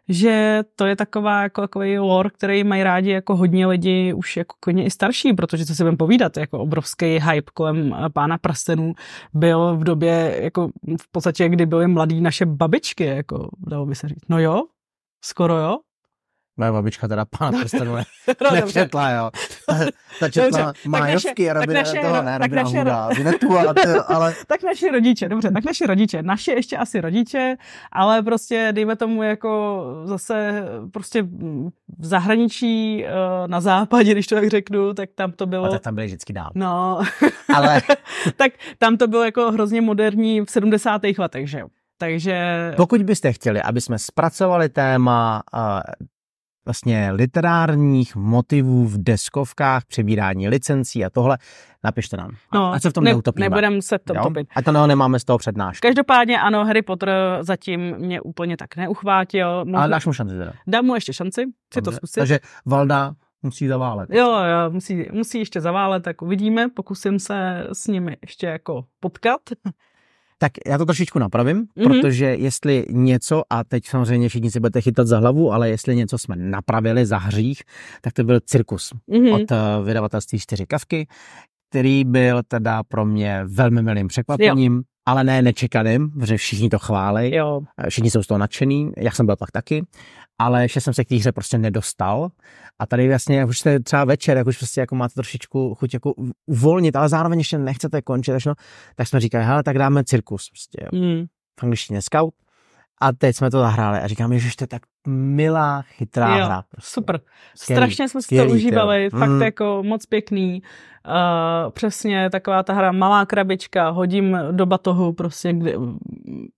že 0.09 0.63
to 0.75 0.85
je 0.85 0.95
taková 0.95 1.43
jako 1.43 1.61
takový 1.61 1.99
lore, 1.99 2.29
který 2.29 2.63
mají 2.63 2.83
rádi 2.83 3.11
jako 3.11 3.35
hodně 3.35 3.67
lidi, 3.67 4.13
už 4.13 4.37
jako 4.37 4.55
hodně 4.65 4.85
i 4.85 4.91
starší, 4.91 5.33
protože 5.33 5.65
co 5.65 5.75
si 5.75 5.83
budeme 5.83 5.97
povídat, 5.97 6.37
jako 6.37 6.59
obrovský 6.59 7.05
hype 7.05 7.51
kolem 7.53 7.93
eh, 7.93 8.09
pána 8.09 8.37
prstenů 8.37 8.93
byl 9.33 9.77
v 9.77 9.83
době, 9.83 10.39
jako 10.43 10.67
v 11.01 11.11
podstatě, 11.11 11.49
kdy 11.49 11.65
byly 11.65 11.87
mladí 11.87 12.21
naše 12.21 12.45
babičky, 12.45 13.05
jako 13.05 13.49
dalo 13.67 13.85
by 13.85 13.95
se 13.95 14.07
říct. 14.07 14.29
No 14.29 14.39
jo, 14.39 14.63
skoro 15.23 15.57
jo, 15.57 15.77
Moje 16.57 16.71
babička 16.71 17.07
teda 17.07 17.25
pána 17.25 17.59
prstenů 17.59 17.95
ne, 17.95 18.05
no, 18.43 18.51
nečetla, 18.51 19.09
jo. 19.09 19.31
Ta 20.19 20.29
četla 20.29 20.73
májovky 20.87 21.49
a 21.49 21.53
robina 21.53 21.83
toho, 21.83 22.21
ne, 22.21 22.37
robina 22.37 22.63
naše, 22.63 22.77
huda, 22.77 23.09
vinetu, 23.17 23.57
ale, 23.57 23.73
ale... 24.07 24.33
tak 24.47 24.63
naši 24.63 24.91
rodiče, 24.91 25.29
dobře, 25.29 25.51
tak 25.51 25.65
naši 25.65 25.85
rodiče, 25.85 26.23
naši 26.23 26.51
ještě 26.51 26.77
asi 26.77 27.01
rodiče, 27.01 27.55
ale 27.91 28.21
prostě 28.23 28.69
dejme 28.71 28.95
tomu 28.95 29.23
jako 29.23 29.83
zase 30.05 30.63
prostě 30.91 31.23
v 31.97 32.05
zahraničí 32.05 33.05
eh, 33.05 33.11
na 33.47 33.61
západě, 33.61 34.11
když 34.11 34.27
to 34.27 34.35
tak 34.35 34.49
řeknu, 34.49 34.93
tak 34.93 35.09
tam 35.15 35.31
to 35.31 35.45
bylo... 35.45 35.65
A 35.65 35.69
tak 35.69 35.81
tam 35.81 35.95
byli 35.95 36.07
vždycky 36.07 36.33
dál. 36.33 36.51
No, 36.55 37.01
ale... 37.55 37.81
tak 38.35 38.51
tam 38.77 38.97
to 38.97 39.07
bylo 39.07 39.23
jako 39.23 39.51
hrozně 39.51 39.81
moderní 39.81 40.41
v 40.41 40.51
70. 40.51 41.01
letech, 41.17 41.49
že 41.49 41.59
jo. 41.59 41.67
Takže... 41.97 42.73
Pokud 42.77 43.01
byste 43.01 43.33
chtěli, 43.33 43.61
aby 43.61 43.81
jsme 43.81 43.99
zpracovali 43.99 44.69
téma 44.69 45.43
uh, 45.53 45.79
vlastně 46.65 47.11
literárních 47.11 48.15
motivů 48.15 48.85
v 48.85 48.97
deskovkách, 48.97 49.85
přebírání 49.85 50.49
licencí 50.49 51.05
a 51.05 51.09
tohle, 51.09 51.37
napište 51.83 52.17
nám. 52.17 52.31
No, 52.53 52.73
ať 52.73 52.81
se 52.81 52.89
v 52.89 52.93
tom 52.93 53.03
ne, 53.03 53.11
neutopíme. 53.11 53.49
Nebudeme 53.49 53.81
se 53.81 53.99
to 53.99 54.13
topit. 54.23 54.47
Ať 54.55 54.65
to 54.65 54.71
ne, 54.71 54.87
nemáme 54.87 55.19
z 55.19 55.23
toho 55.23 55.37
přednášky. 55.37 55.87
Každopádně 55.87 56.41
ano, 56.41 56.65
Harry 56.65 56.81
Potter 56.81 57.09
zatím 57.41 57.95
mě 57.97 58.21
úplně 58.21 58.57
tak 58.57 58.75
neuchvátil. 58.75 59.65
Mohu... 59.65 59.77
Ale 59.77 59.89
dáš 59.89 60.05
mu 60.05 60.13
šanci 60.13 60.37
teda. 60.37 60.53
Dám 60.67 60.85
mu 60.85 60.95
ještě 60.95 61.13
šanci, 61.13 61.45
chci 61.71 61.81
to 61.81 61.91
zkusit. 61.91 62.19
Takže 62.19 62.39
Valda 62.65 63.13
musí 63.43 63.67
zaválet. 63.67 64.09
Jo, 64.13 64.25
jo, 64.25 64.69
musí, 64.69 65.07
musí 65.11 65.39
ještě 65.39 65.61
zaválet, 65.61 66.03
tak 66.03 66.21
uvidíme, 66.21 66.69
pokusím 66.69 67.19
se 67.19 67.67
s 67.73 67.87
nimi 67.87 68.17
ještě 68.21 68.47
jako 68.47 68.85
potkat. 68.99 69.41
Tak 70.37 70.51
já 70.67 70.77
to 70.77 70.85
trošičku 70.85 71.19
napravím, 71.19 71.65
mm-hmm. 71.65 71.87
protože 71.87 72.25
jestli 72.25 72.85
něco, 72.89 73.43
a 73.49 73.63
teď 73.63 73.87
samozřejmě 73.87 74.29
všichni 74.29 74.51
si 74.51 74.59
budete 74.59 74.81
chytat 74.81 75.07
za 75.07 75.19
hlavu, 75.19 75.53
ale 75.53 75.69
jestli 75.69 75.95
něco 75.95 76.17
jsme 76.17 76.35
napravili 76.35 77.05
za 77.05 77.17
hřích, 77.17 77.61
tak 78.01 78.13
to 78.13 78.23
byl 78.23 78.39
cirkus 78.39 78.93
mm-hmm. 79.09 79.33
od 79.35 79.51
uh, 79.51 79.85
vydavatelství 79.85 80.39
čtyři 80.39 80.65
kavky, 80.65 81.07
který 81.69 82.03
byl 82.03 82.41
teda 82.47 82.83
pro 82.83 83.05
mě 83.05 83.41
velmi 83.45 83.83
milým 83.83 84.07
překvapením. 84.07 84.73
Jo 84.75 84.81
ale 85.05 85.23
ne 85.23 85.41
nečekaným, 85.41 86.11
protože 86.11 86.37
všichni 86.37 86.69
to 86.69 86.79
chválí. 86.79 87.39
Eh, 87.39 87.89
všichni 87.89 88.11
jsou 88.11 88.23
z 88.23 88.27
toho 88.27 88.37
nadšený, 88.37 88.91
já 88.97 89.11
jsem 89.11 89.25
byl 89.25 89.35
pak 89.35 89.51
taky, 89.51 89.85
ale 90.39 90.63
ještě 90.63 90.81
jsem 90.81 90.93
se 90.93 91.05
k 91.05 91.07
té 91.07 91.15
hře 91.15 91.31
prostě 91.31 91.57
nedostal. 91.57 92.29
A 92.79 92.85
tady 92.85 93.09
vlastně, 93.09 93.37
jak 93.37 93.49
už 93.49 93.59
jste 93.59 93.79
třeba 93.79 94.05
večer, 94.05 94.37
jak 94.37 94.47
už 94.47 94.57
prostě 94.57 94.79
jako 94.79 94.95
máte 94.95 95.13
trošičku 95.13 95.75
chuť 95.75 95.93
jako 95.93 96.13
uvolnit, 96.45 96.95
ale 96.95 97.09
zároveň 97.09 97.39
ještě 97.39 97.57
nechcete 97.57 98.01
končit, 98.01 98.31
tak, 98.31 98.45
no, 98.45 98.53
tak 98.95 99.07
jsme 99.07 99.19
říkali, 99.19 99.45
hele, 99.45 99.63
tak 99.63 99.77
dáme 99.77 100.03
cirkus. 100.03 100.49
Prostě, 100.49 100.77
jo. 100.81 101.01
Mm. 101.01 101.25
V 101.59 101.63
angličtině 101.63 102.01
scout. 102.01 102.33
A 103.01 103.11
teď 103.11 103.35
jsme 103.35 103.51
to 103.51 103.59
zahráli 103.59 103.99
a 103.99 104.07
říkám, 104.07 104.39
že 104.39 104.55
to 104.57 104.63
je 104.63 104.67
tak 104.67 104.81
milá, 105.05 105.81
chytrá 105.81 106.37
jo, 106.37 106.45
hra. 106.45 106.63
Prostě. 106.71 106.91
Super. 106.93 107.19
Skvělý, 107.55 107.81
Strašně 107.81 108.09
jsme 108.09 108.21
si 108.21 108.37
to 108.37 108.45
užívali, 108.45 109.03
jo. 109.03 109.19
fakt 109.19 109.29
mm. 109.29 109.41
jako 109.41 109.83
moc 109.85 110.05
pěkný. 110.05 110.61
Uh, 111.07 111.71
přesně 111.71 112.29
taková 112.29 112.63
ta 112.63 112.73
hra, 112.73 112.91
malá 112.91 113.25
krabička, 113.25 113.89
hodím 113.89 114.39
do 114.51 114.65
batohu 114.65 115.13
prostě, 115.13 115.53
kdy, 115.53 115.75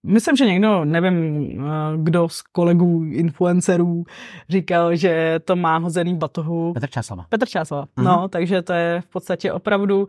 myslím, 0.03 0.35
že 0.35 0.45
někdo, 0.45 0.85
nevím, 0.85 1.47
uh, 1.57 1.67
kdo 2.03 2.29
z 2.29 2.41
kolegů 2.41 3.03
influencerů 3.03 4.03
říkal, 4.49 4.95
že 4.95 5.39
to 5.45 5.55
má 5.55 5.77
hozený 5.77 6.15
batohu. 6.15 6.73
Petr 6.73 6.89
Čáslava. 6.89 7.25
Petr 7.29 7.47
Čáslava, 7.47 7.85
mm-hmm. 7.85 8.03
no, 8.03 8.27
takže 8.27 8.61
to 8.61 8.73
je 8.73 9.01
v 9.01 9.07
podstatě 9.07 9.51
opravdu 9.53 10.01
uh, 10.01 10.07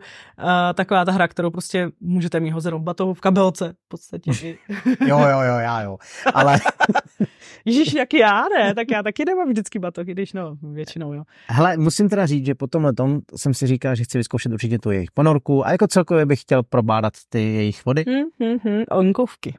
taková 0.73 1.05
ta 1.05 1.11
hra, 1.11 1.27
kterou 1.27 1.49
prostě 1.49 1.89
můžete 2.01 2.39
mít 2.39 2.51
hozenou 2.51 2.79
batohu 2.79 3.13
v 3.13 3.21
kabelce, 3.21 3.73
v 3.85 3.87
podstatě. 3.87 4.31
jo, 5.07 5.19
jo, 5.19 5.41
jo, 5.41 5.59
já 5.59 5.81
jo, 5.81 5.97
ale... 6.33 6.59
Ježíš, 7.69 7.93
jak 7.93 8.13
já 8.13 8.45
ne, 8.57 8.75
tak 8.75 8.91
já 8.91 9.03
taky 9.03 9.25
nemám 9.25 9.49
vždycky 9.49 9.79
batoh, 9.79 10.05
když 10.05 10.33
no, 10.33 10.57
většinou 10.73 11.13
jo. 11.13 11.23
Hele, 11.47 11.77
musím 11.77 12.09
teda 12.09 12.25
říct, 12.25 12.45
že 12.45 12.55
po 12.55 12.67
tomhle 12.67 12.93
tom 12.93 13.19
jsem 13.35 13.53
si 13.53 13.67
říkal, 13.67 13.95
že 13.95 14.03
chci 14.03 14.17
vyzkoušet 14.17 14.51
určitě 14.51 14.79
tu 14.79 14.91
jejich 14.91 15.11
ponorku 15.11 15.65
a 15.65 15.71
jako 15.71 15.87
celkově 15.87 16.25
bych 16.25 16.41
chtěl 16.41 16.63
probádat 16.63 17.13
ty 17.29 17.39
jejich 17.39 17.85
vody. 17.85 18.05
Hmm, 18.07 18.49
hmm, 18.49 18.59
hmm, 18.63 18.83
oinkovky. 18.89 19.53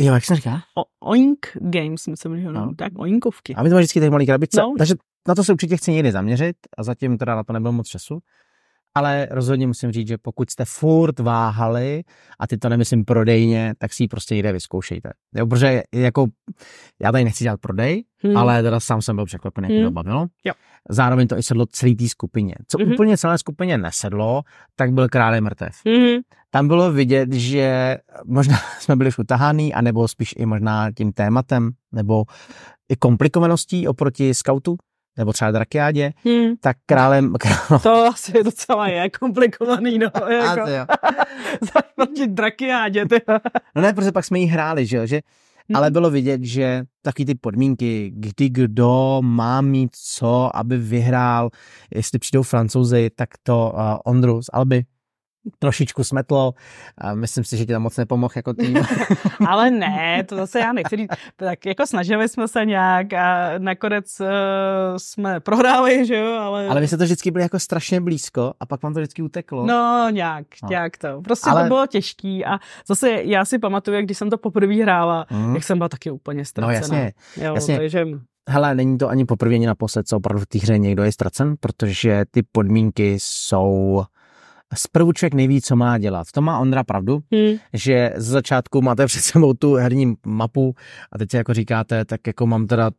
Jo, 0.00 0.14
jak 0.14 0.24
se 0.24 0.36
říká? 0.36 0.62
O, 0.78 1.10
oink 1.10 1.46
Games, 1.60 2.06
myslím, 2.06 2.40
že 2.40 2.52
no. 2.52 2.74
tak 2.74 2.92
oinkovky. 2.96 3.54
A 3.54 3.62
my 3.62 3.68
to 3.68 3.74
máme 3.74 3.80
vždycky 3.80 4.00
těch 4.00 4.10
malý 4.10 4.26
krabice, 4.26 4.60
no. 4.60 4.74
takže 4.78 4.94
na 5.28 5.34
to 5.34 5.44
se 5.44 5.52
určitě 5.52 5.76
chci 5.76 5.92
někdy 5.92 6.12
zaměřit 6.12 6.56
a 6.78 6.82
zatím 6.82 7.18
teda 7.18 7.34
na 7.34 7.44
to 7.44 7.52
nebylo 7.52 7.72
moc 7.72 7.88
času 7.88 8.18
ale 8.94 9.28
rozhodně 9.30 9.66
musím 9.66 9.92
říct, 9.92 10.08
že 10.08 10.18
pokud 10.18 10.50
jste 10.50 10.64
furt 10.64 11.18
váhali, 11.18 12.02
a 12.40 12.46
ty 12.46 12.58
to 12.58 12.68
nemyslím 12.68 13.04
prodejně, 13.04 13.74
tak 13.78 13.92
si 13.92 14.02
ji 14.02 14.08
prostě 14.08 14.34
někde 14.34 14.52
vyzkoušejte. 14.52 15.10
Jo, 15.34 15.46
protože 15.46 15.82
jako, 15.94 16.26
já 17.02 17.12
tady 17.12 17.24
nechci 17.24 17.44
dělat 17.44 17.60
prodej, 17.60 18.04
hmm. 18.24 18.36
ale 18.36 18.62
teda 18.62 18.80
sám 18.80 19.02
jsem 19.02 19.16
byl 19.16 19.24
překvapený, 19.24 19.68
jak 19.68 19.76
hmm. 19.76 19.86
to 19.86 19.90
bavilo. 19.90 20.26
Jo. 20.44 20.52
Zároveň 20.90 21.28
to 21.28 21.38
i 21.38 21.42
sedlo 21.42 21.66
celý 21.66 21.96
té 21.96 22.08
skupině. 22.08 22.54
Co 22.68 22.78
hmm. 22.78 22.92
úplně 22.92 23.18
celé 23.18 23.38
skupině 23.38 23.78
nesedlo, 23.78 24.42
tak 24.76 24.92
byl 24.92 25.08
Král 25.08 25.40
mrtev. 25.40 25.76
Hmm. 25.86 26.20
Tam 26.50 26.68
bylo 26.68 26.92
vidět, 26.92 27.32
že 27.32 27.98
možná 28.24 28.56
jsme 28.80 28.96
byli 28.96 29.08
už 29.08 29.18
utahaný, 29.18 29.74
anebo 29.74 30.08
spíš 30.08 30.34
i 30.38 30.46
možná 30.46 30.92
tím 30.92 31.12
tématem, 31.12 31.70
nebo 31.92 32.24
i 32.88 32.96
komplikovaností 32.96 33.88
oproti 33.88 34.34
skautu, 34.34 34.76
nebo 35.16 35.32
třeba 35.32 35.50
Drakiádě, 35.50 36.12
hmm. 36.24 36.56
tak 36.60 36.76
králem... 36.86 37.34
Král... 37.34 37.80
To 37.82 38.04
asi 38.04 38.44
docela 38.44 38.88
je 38.88 39.10
komplikovaný, 39.10 39.98
no. 39.98 40.10
Jako. 40.28 40.62
Asi 40.62 40.72
jo. 40.72 40.86
Proti 41.94 42.26
Drakiádě, 42.26 43.06
ty. 43.06 43.20
No 43.76 43.82
ne, 43.82 43.92
protože 43.92 44.12
pak 44.12 44.24
jsme 44.24 44.38
jí 44.38 44.46
hráli, 44.46 44.86
že 44.86 44.96
jo, 44.96 45.06
že 45.06 45.20
Hmm. 45.70 45.76
Ale 45.76 45.90
bylo 45.90 46.10
vidět, 46.10 46.44
že 46.44 46.84
taky 47.02 47.24
ty 47.24 47.34
podmínky, 47.34 48.12
kdy 48.14 48.48
kdo 48.48 49.18
má 49.22 49.60
mít 49.60 49.90
co, 49.92 50.56
aby 50.56 50.78
vyhrál, 50.78 51.50
jestli 51.94 52.18
přijdou 52.18 52.42
francouzi, 52.42 53.10
tak 53.16 53.28
to 53.42 53.72
uh, 53.74 53.80
Ondru 54.04 54.42
z 54.42 54.46
Alby 54.52 54.84
trošičku 55.58 56.04
smetlo. 56.04 56.54
A 56.98 57.14
myslím 57.14 57.44
si, 57.44 57.56
že 57.56 57.66
ti 57.66 57.72
tam 57.72 57.82
moc 57.82 57.96
nepomohl 57.96 58.32
jako 58.36 58.54
tým. 58.54 58.78
Ale 59.48 59.70
ne, 59.70 60.24
to 60.24 60.36
zase 60.36 60.58
já 60.58 60.72
nechci 60.72 60.96
říct. 60.96 61.10
Tak 61.36 61.66
jako 61.66 61.86
snažili 61.86 62.28
jsme 62.28 62.48
se 62.48 62.64
nějak 62.64 63.12
a 63.12 63.52
nakonec 63.58 64.20
uh, 64.20 64.26
jsme 64.96 65.40
prohráli, 65.40 66.06
že 66.06 66.16
jo, 66.16 66.32
ale... 66.40 66.68
Ale 66.68 66.80
vy 66.80 66.88
jste 66.88 66.96
to 66.96 67.04
vždycky 67.04 67.30
byli 67.30 67.42
jako 67.42 67.58
strašně 67.58 68.00
blízko 68.00 68.52
a 68.60 68.66
pak 68.66 68.82
vám 68.82 68.94
to 68.94 69.00
vždycky 69.00 69.22
uteklo. 69.22 69.66
No, 69.66 70.06
nějak, 70.10 70.46
no. 70.62 70.68
nějak 70.68 70.98
to. 70.98 71.20
Prostě 71.22 71.50
ale... 71.50 71.62
to 71.62 71.68
bylo 71.68 71.86
těžký 71.86 72.44
a 72.44 72.58
zase 72.88 73.10
já 73.10 73.44
si 73.44 73.58
pamatuju, 73.58 74.02
když 74.02 74.18
jsem 74.18 74.30
to 74.30 74.38
poprvé 74.38 74.74
hrála, 74.74 75.26
mm. 75.30 75.54
jak 75.54 75.64
jsem 75.64 75.78
byla 75.78 75.88
taky 75.88 76.10
úplně 76.10 76.44
ztracená. 76.44 76.72
No 76.72 76.74
jasně, 76.74 77.12
jo, 77.36 77.54
jasně. 77.54 77.76
Takže... 77.76 78.06
Hele, 78.48 78.74
není 78.74 78.98
to 78.98 79.08
ani 79.08 79.24
poprvé, 79.24 79.54
ani 79.54 79.66
naposled, 79.66 80.08
co 80.08 80.16
opravdu 80.16 80.40
v 80.40 80.46
té 80.46 80.58
hře 80.58 80.78
někdo 80.78 81.02
je 81.02 81.12
ztracen, 81.12 81.54
protože 81.60 82.24
ty 82.30 82.42
podmínky 82.42 83.16
jsou 83.20 84.04
zprvu 84.74 85.12
člověk 85.12 85.34
neví, 85.34 85.62
co 85.62 85.76
má 85.76 85.98
dělat. 85.98 86.26
To 86.34 86.42
má 86.42 86.58
Ondra 86.58 86.84
pravdu, 86.84 87.20
hmm. 87.32 87.58
že 87.72 88.12
z 88.16 88.26
začátku 88.26 88.82
máte 88.82 89.06
před 89.06 89.20
sebou 89.20 89.54
tu 89.54 89.74
herní 89.74 90.14
mapu 90.26 90.74
a 91.12 91.18
teď 91.18 91.30
si 91.30 91.36
jako 91.36 91.54
říkáte, 91.54 92.04
tak 92.04 92.26
jako 92.26 92.46
mám 92.46 92.66
teda 92.66 92.90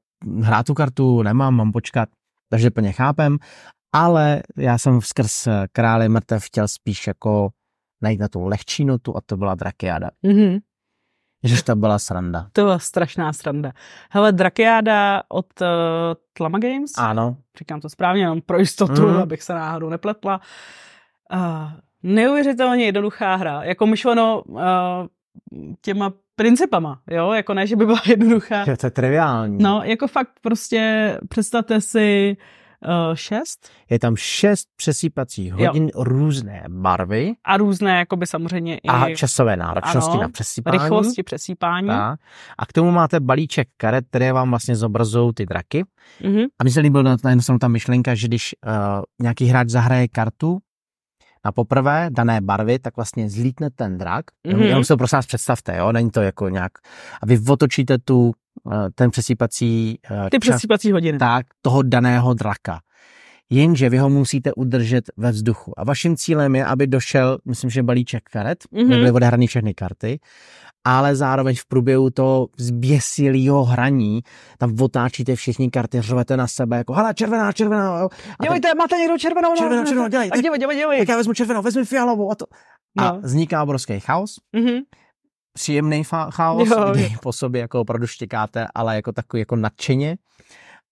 hrát 0.42 0.66
tu 0.66 0.74
kartu, 0.74 1.24
nemám, 1.24 1.56
mám 1.56 1.72
počkat, 1.72 2.10
takže 2.50 2.72
plně 2.72 2.92
chápem, 2.92 3.38
ale 3.94 4.42
já 4.58 4.78
jsem 4.78 5.02
skrz 5.02 5.48
Krále 5.72 6.10
mrtev 6.10 6.44
chtěl 6.44 6.68
spíš 6.68 7.08
jako 7.08 7.50
najít 8.02 8.20
na 8.20 8.28
tu 8.28 8.46
lehčí 8.46 8.86
notu 8.86 9.18
a 9.18 9.22
to 9.26 9.38
byla 9.38 9.56
Drakiáda. 9.56 10.10
Mm-hmm. 10.24 10.60
Že 11.44 11.64
to 11.64 11.76
byla 11.76 12.00
sranda. 12.00 12.48
To 12.54 12.62
byla 12.62 12.80
strašná 12.80 13.34
sranda. 13.34 13.72
Hele, 14.12 14.32
Drakiáda 14.32 15.24
od 15.30 15.62
uh, 15.62 15.68
Tlama 16.34 16.60
Games? 16.60 16.92
Ano. 16.98 17.38
Říkám 17.58 17.82
to 17.82 17.90
správně, 17.90 18.22
jenom 18.22 18.42
pro 18.42 18.60
jistotu, 18.60 19.08
mm. 19.08 19.18
abych 19.18 19.44
se 19.44 19.54
náhodou 19.54 19.90
nepletla. 19.90 20.42
Uh, 21.34 21.72
neuvěřitelně 22.04 22.86
jednoduchá 22.86 23.36
hra. 23.36 23.64
Jako 23.64 23.88
myšleno 23.88 24.42
uh, 24.42 24.60
těma 25.82 26.14
principama, 26.36 27.00
jo, 27.12 27.32
jako 27.32 27.54
ne, 27.54 27.68
že 27.68 27.76
by 27.76 27.86
byla 27.86 28.02
jednoduchá. 28.08 28.66
To 28.66 28.86
je 28.86 28.92
triviální. 28.92 29.64
No, 29.64 29.82
jako 29.84 30.08
fakt 30.08 30.30
prostě 30.42 31.18
představte 31.30 31.82
si 31.82 32.38
uh, 32.86 33.16
šest. 33.16 33.70
Je 33.90 34.00
tam 34.00 34.16
šest 34.16 34.68
přesýpacích 34.76 35.54
hodin 35.54 35.84
jo. 35.84 36.04
různé 36.04 36.64
barvy. 36.68 37.34
A 37.44 37.58
různé, 37.58 37.98
jakoby 37.98 38.28
samozřejmě 38.28 38.78
i... 38.78 38.88
A 38.88 39.16
časové 39.16 39.58
náročnosti 39.58 40.12
ano, 40.12 40.22
na 40.22 40.30
přesýpání. 40.30 40.78
Rychlosti 40.78 41.24
přesýpání. 41.24 41.90
A, 41.90 42.16
a 42.58 42.66
k 42.66 42.74
tomu 42.74 42.92
máte 42.92 43.20
balíček 43.20 43.68
karet, 43.78 44.06
které 44.10 44.34
vám 44.34 44.50
vlastně 44.50 44.76
zobrazují 44.76 45.34
ty 45.34 45.46
draky. 45.46 45.84
Mm-hmm. 46.22 46.48
A 46.60 46.64
mně 46.64 46.74
se 46.74 46.80
líbila 46.80 47.18
jednu 47.30 47.60
ta 47.60 47.68
myšlenka, 47.68 48.16
že 48.16 48.28
když 48.28 48.56
uh, 48.66 48.72
nějaký 49.22 49.46
hráč 49.46 49.70
zahraje 49.70 50.08
kartu, 50.08 50.60
na 51.46 51.52
poprvé 51.52 52.10
dané 52.10 52.42
barvy, 52.42 52.80
tak 52.80 52.96
vlastně 52.96 53.30
zlítne 53.30 53.70
ten 53.70 53.98
drak. 53.98 54.26
Mm-hmm. 54.48 54.62
Jenom 54.62 54.84
to 54.84 54.98
prosím 54.98 55.18
vás 55.18 55.26
představte, 55.26 55.78
jo? 55.78 55.92
není 55.92 56.12
to 56.12 56.22
jako 56.22 56.50
nějak... 56.50 56.72
A 57.22 57.26
vy 57.26 57.40
otočíte 57.50 57.98
tu, 57.98 58.32
eh, 58.72 58.90
ten 58.96 59.12
přesýpací... 59.12 60.00
Eh, 60.12 60.30
Ty 60.30 60.40
čas, 60.40 60.50
přesýpací 60.50 60.92
hodiny. 60.92 61.18
Tak, 61.18 61.46
toho 61.62 61.82
daného 61.84 62.34
draka. 62.34 62.80
Jenže 63.52 63.90
vy 63.90 63.98
ho 63.98 64.10
musíte 64.10 64.54
udržet 64.54 65.06
ve 65.18 65.32
vzduchu. 65.32 65.80
A 65.80 65.84
vaším 65.84 66.18
cílem 66.18 66.56
je, 66.56 66.66
aby 66.66 66.88
došel, 66.88 67.38
myslím, 67.46 67.70
že 67.70 67.84
balíček 67.84 68.24
karet, 68.24 68.64
mm-hmm. 68.64 68.88
nebyly 68.88 69.12
odehraný 69.12 69.48
všechny 69.48 69.74
karty, 69.74 70.20
ale 70.84 71.16
zároveň 71.16 71.56
v 71.56 71.66
průběhu 71.66 72.10
toho 72.10 72.48
zběsilého 72.58 73.64
hraní 73.64 74.22
tam 74.58 74.76
otáčíte 74.82 75.36
všichni 75.36 75.70
karty, 75.70 76.02
řvete 76.02 76.38
na 76.38 76.48
sebe, 76.48 76.78
jako 76.78 76.94
hala, 76.94 77.14
červená, 77.14 77.52
červená. 77.52 78.08
Dělejte, 78.44 78.68
ten, 78.68 78.78
máte 78.78 78.98
někdo 78.98 79.18
červenou? 79.18 79.56
Červenou, 79.56 79.86
červenou, 79.86 80.08
dělej. 80.08 80.30
Tak, 80.30 80.42
dělej, 80.42 80.60
dělej, 80.60 80.78
dělej. 80.78 81.00
Tak 81.00 81.08
já 81.08 81.18
vezmu 81.18 81.34
červenou, 81.34 81.62
vezmu 81.62 81.86
fialovou 81.86 82.32
a 82.32 82.36
to. 82.36 82.46
No. 82.98 83.04
A 83.04 83.12
vzniká 83.12 83.64
obrovský 83.64 84.00
chaos. 84.00 84.36
Mm-hmm. 84.56 84.80
Příjemný 85.54 86.04
fa- 86.04 86.32
chaos, 86.32 86.70
jo, 86.70 86.92
kdy 86.92 87.02
jo. 87.02 87.10
po 87.22 87.34
sobě 87.34 87.62
jako 87.62 87.82
opravdu 87.82 88.08
štěkáte, 88.08 88.68
ale 88.76 88.96
jako 88.96 89.12
takový 89.12 89.40
jako 89.40 89.56
nadšeně. 89.56 90.18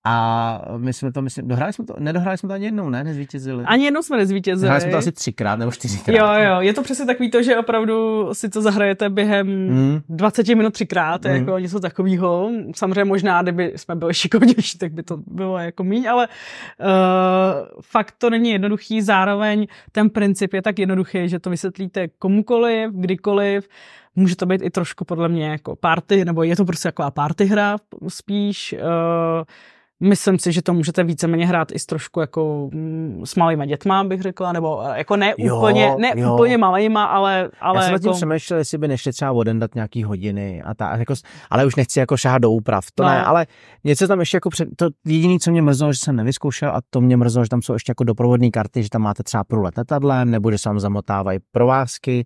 A 0.05 0.62
my 0.77 0.93
jsme 0.93 1.12
to, 1.12 1.21
myslím, 1.21 1.47
dohráli 1.47 1.73
jsme 1.73 1.86
to, 1.86 1.95
nedohráli 1.99 2.38
jsme 2.38 2.47
to 2.47 2.53
ani 2.53 2.65
jednou, 2.65 2.89
ne, 2.89 3.03
nezvítězili. 3.03 3.63
Ani 3.63 3.86
jednou 3.86 4.01
jsme 4.01 4.17
nezvítězili. 4.17 4.62
Dohráli 4.62 4.81
jsme 4.81 4.91
to 4.91 4.97
asi 4.97 5.12
třikrát 5.12 5.60
nebo 5.60 5.71
čtyřikrát. 5.71 6.15
Jo, 6.15 6.49
jo, 6.49 6.62
je 6.62 6.73
to 6.73 6.83
přesně 6.83 7.05
takový 7.05 7.31
to, 7.31 7.43
že 7.43 7.57
opravdu 7.57 8.29
si 8.33 8.49
to 8.49 8.62
zahrajete 8.62 9.10
během 9.10 9.47
mm. 9.47 10.01
20 10.10 10.47
minut 10.47 10.73
třikrát, 10.73 11.25
mm. 11.25 11.31
jako 11.31 11.60
něco 11.60 11.79
takového. 11.79 12.51
Samozřejmě 12.75 13.03
možná, 13.03 13.41
kdyby 13.41 13.73
jsme 13.75 13.95
byli 13.95 14.13
šikovnější, 14.13 14.77
tak 14.77 14.93
by 14.93 15.03
to 15.03 15.17
bylo 15.27 15.57
jako 15.57 15.83
míň, 15.83 16.10
ale 16.10 16.27
uh, 16.27 16.86
fakt 17.81 18.15
to 18.17 18.29
není 18.29 18.49
jednoduchý. 18.49 19.01
Zároveň 19.01 19.67
ten 19.91 20.10
princip 20.10 20.53
je 20.53 20.62
tak 20.62 20.79
jednoduchý, 20.79 21.29
že 21.29 21.39
to 21.39 21.49
vysvětlíte 21.49 22.07
komukoliv, 22.07 22.91
kdykoliv. 22.93 23.67
Může 24.15 24.36
to 24.36 24.45
být 24.45 24.62
i 24.62 24.69
trošku 24.69 25.05
podle 25.05 25.29
mě 25.29 25.49
jako 25.49 25.75
party, 25.75 26.25
nebo 26.25 26.43
je 26.43 26.55
to 26.55 26.65
prostě 26.65 26.88
taková 26.88 27.12
party 27.12 27.45
hra 27.45 27.75
spíš. 28.07 28.75
Uh, 28.77 29.43
Myslím 29.99 30.39
si, 30.39 30.51
že 30.51 30.62
to 30.62 30.73
můžete 30.73 31.03
víceméně 31.03 31.47
hrát 31.47 31.71
i 31.71 31.79
s 31.79 31.86
trošku 31.86 32.19
jako 32.19 32.69
mm, 32.73 33.21
s 33.25 33.36
malýma 33.36 33.65
dětma, 33.65 34.03
bych 34.03 34.21
řekla, 34.21 34.51
nebo 34.51 34.81
eh, 34.86 34.97
jako 34.97 35.15
ne 35.15 35.33
jo, 35.38 35.57
úplně, 35.57 35.95
ne 35.97 36.12
jo. 36.15 36.33
úplně 36.33 36.57
malýma, 36.57 37.05
ale, 37.05 37.49
ale 37.60 37.77
Já 37.77 37.83
jsem 37.83 37.93
jako... 37.93 38.03
tím 38.03 38.13
přemýšlel, 38.13 38.60
jestli 38.60 38.77
by 38.77 38.88
nešli 38.88 39.12
třeba 39.12 39.31
odendat 39.31 39.75
nějaký 39.75 40.03
hodiny 40.03 40.62
a 40.63 40.73
tak, 40.73 40.99
jako, 40.99 41.13
ale 41.49 41.65
už 41.65 41.75
nechci 41.75 41.99
jako 41.99 42.17
šáhat 42.17 42.41
do 42.41 42.51
úprav, 42.51 42.86
to 42.95 43.03
no. 43.03 43.10
ne, 43.10 43.23
ale 43.23 43.47
něco 43.83 44.07
tam 44.07 44.19
ještě 44.19 44.38
jako 44.38 44.49
před, 44.49 44.69
to 44.75 44.89
jediné, 45.05 45.39
co 45.39 45.51
mě 45.51 45.62
mrzelo, 45.62 45.93
že 45.93 45.99
jsem 45.99 46.15
nevyzkoušel 46.15 46.69
a 46.69 46.79
to 46.89 47.01
mě 47.01 47.17
mrzelo, 47.17 47.45
že 47.45 47.49
tam 47.49 47.62
jsou 47.62 47.73
ještě 47.73 47.91
jako 47.91 48.03
doprovodné 48.03 48.49
karty, 48.49 48.83
že 48.83 48.89
tam 48.89 49.01
máte 49.01 49.23
třeba 49.23 49.43
průlet 49.43 49.77
letadlem, 49.77 50.31
nebo 50.31 50.51
že 50.51 50.57
se 50.57 50.69
vám 50.69 50.79
zamotávají 50.79 51.39
provázky 51.51 52.25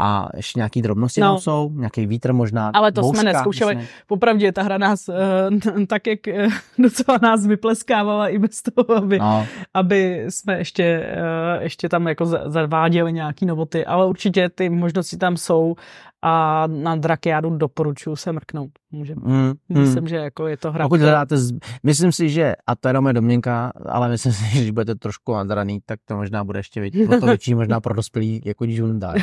a 0.00 0.28
ještě 0.36 0.58
nějaký 0.58 0.82
drobnosti 0.82 1.20
no. 1.20 1.26
tam 1.26 1.38
jsou, 1.38 1.70
nějaký 1.74 2.06
vítr 2.06 2.32
možná. 2.32 2.70
Ale 2.74 2.92
to 2.92 3.00
bouřka, 3.00 3.20
jsme 3.20 3.32
neskoušeli. 3.32 3.88
Popravdě 4.06 4.52
ta 4.52 4.62
hra 4.62 4.78
nás 4.78 5.08
uh, 5.08 5.84
tak, 5.86 6.06
jak 6.06 6.20
uh, 6.46 6.52
docela 7.02 7.18
nás 7.22 7.46
vypleskávala 7.46 8.28
i 8.28 8.38
bez 8.38 8.62
toho, 8.62 8.96
aby, 8.96 9.18
no. 9.18 9.46
aby 9.74 10.26
jsme 10.28 10.58
ještě, 10.58 11.06
uh, 11.56 11.62
ještě 11.62 11.88
tam 11.88 12.08
jako 12.08 12.26
zaváděli 12.26 13.12
nějaký 13.12 13.46
novoty, 13.46 13.86
ale 13.86 14.06
určitě 14.06 14.48
ty 14.48 14.70
možnosti 14.70 15.16
tam 15.16 15.36
jsou 15.36 15.74
a 16.22 16.66
na 16.66 16.96
Drakiádu 16.96 17.50
doporučuji 17.50 18.16
se 18.16 18.32
mrknout. 18.32 18.70
Můžeme. 18.90 19.20
Mm, 19.24 19.52
myslím, 19.68 20.02
mm. 20.02 20.08
že 20.08 20.16
jako 20.16 20.46
je 20.46 20.56
to 20.56 20.72
hra. 20.72 20.84
Pokud 20.84 21.00
hledáte, 21.00 21.36
z... 21.36 21.58
myslím 21.82 22.12
si, 22.12 22.30
že, 22.30 22.54
a 22.66 22.76
to 22.76 22.88
je 22.88 22.90
jenom 22.90 23.12
domněnka, 23.12 23.72
ale 23.88 24.08
myslím 24.08 24.32
si, 24.32 24.44
že 24.52 24.58
když 24.58 24.70
budete 24.70 24.94
trošku 24.94 25.32
nadraný, 25.32 25.80
tak 25.86 26.00
to 26.04 26.16
možná 26.16 26.44
bude 26.44 26.58
ještě 26.58 26.80
větší, 26.80 27.06
to 27.20 27.26
větší 27.26 27.54
možná 27.54 27.80
pro 27.80 27.94
dospělý, 27.94 28.40
jako 28.44 28.64
když 28.64 28.80
dá. 28.92 29.14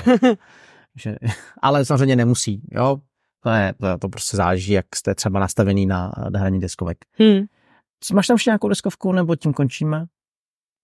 že, 0.96 1.15
ale 1.62 1.86
samozřejmě 1.86 2.15
nemusí, 2.15 2.62
jo. 2.72 2.98
To, 3.44 3.50
je, 3.50 3.74
to, 3.82 3.98
to 3.98 4.10
prostě 4.10 4.38
záleží, 4.38 4.74
jak 4.74 4.86
jste 4.96 5.15
třeba 5.15 5.39
nastavený 5.39 5.86
na, 5.86 6.12
na 6.30 6.39
hraní 6.39 6.60
deskovek. 6.60 6.98
Hmm. 7.20 7.46
Máš 8.13 8.27
tam 8.27 8.35
ještě 8.35 8.49
nějakou 8.49 8.69
deskovku, 8.69 9.12
nebo 9.12 9.35
tím 9.35 9.53
končíme? 9.53 10.05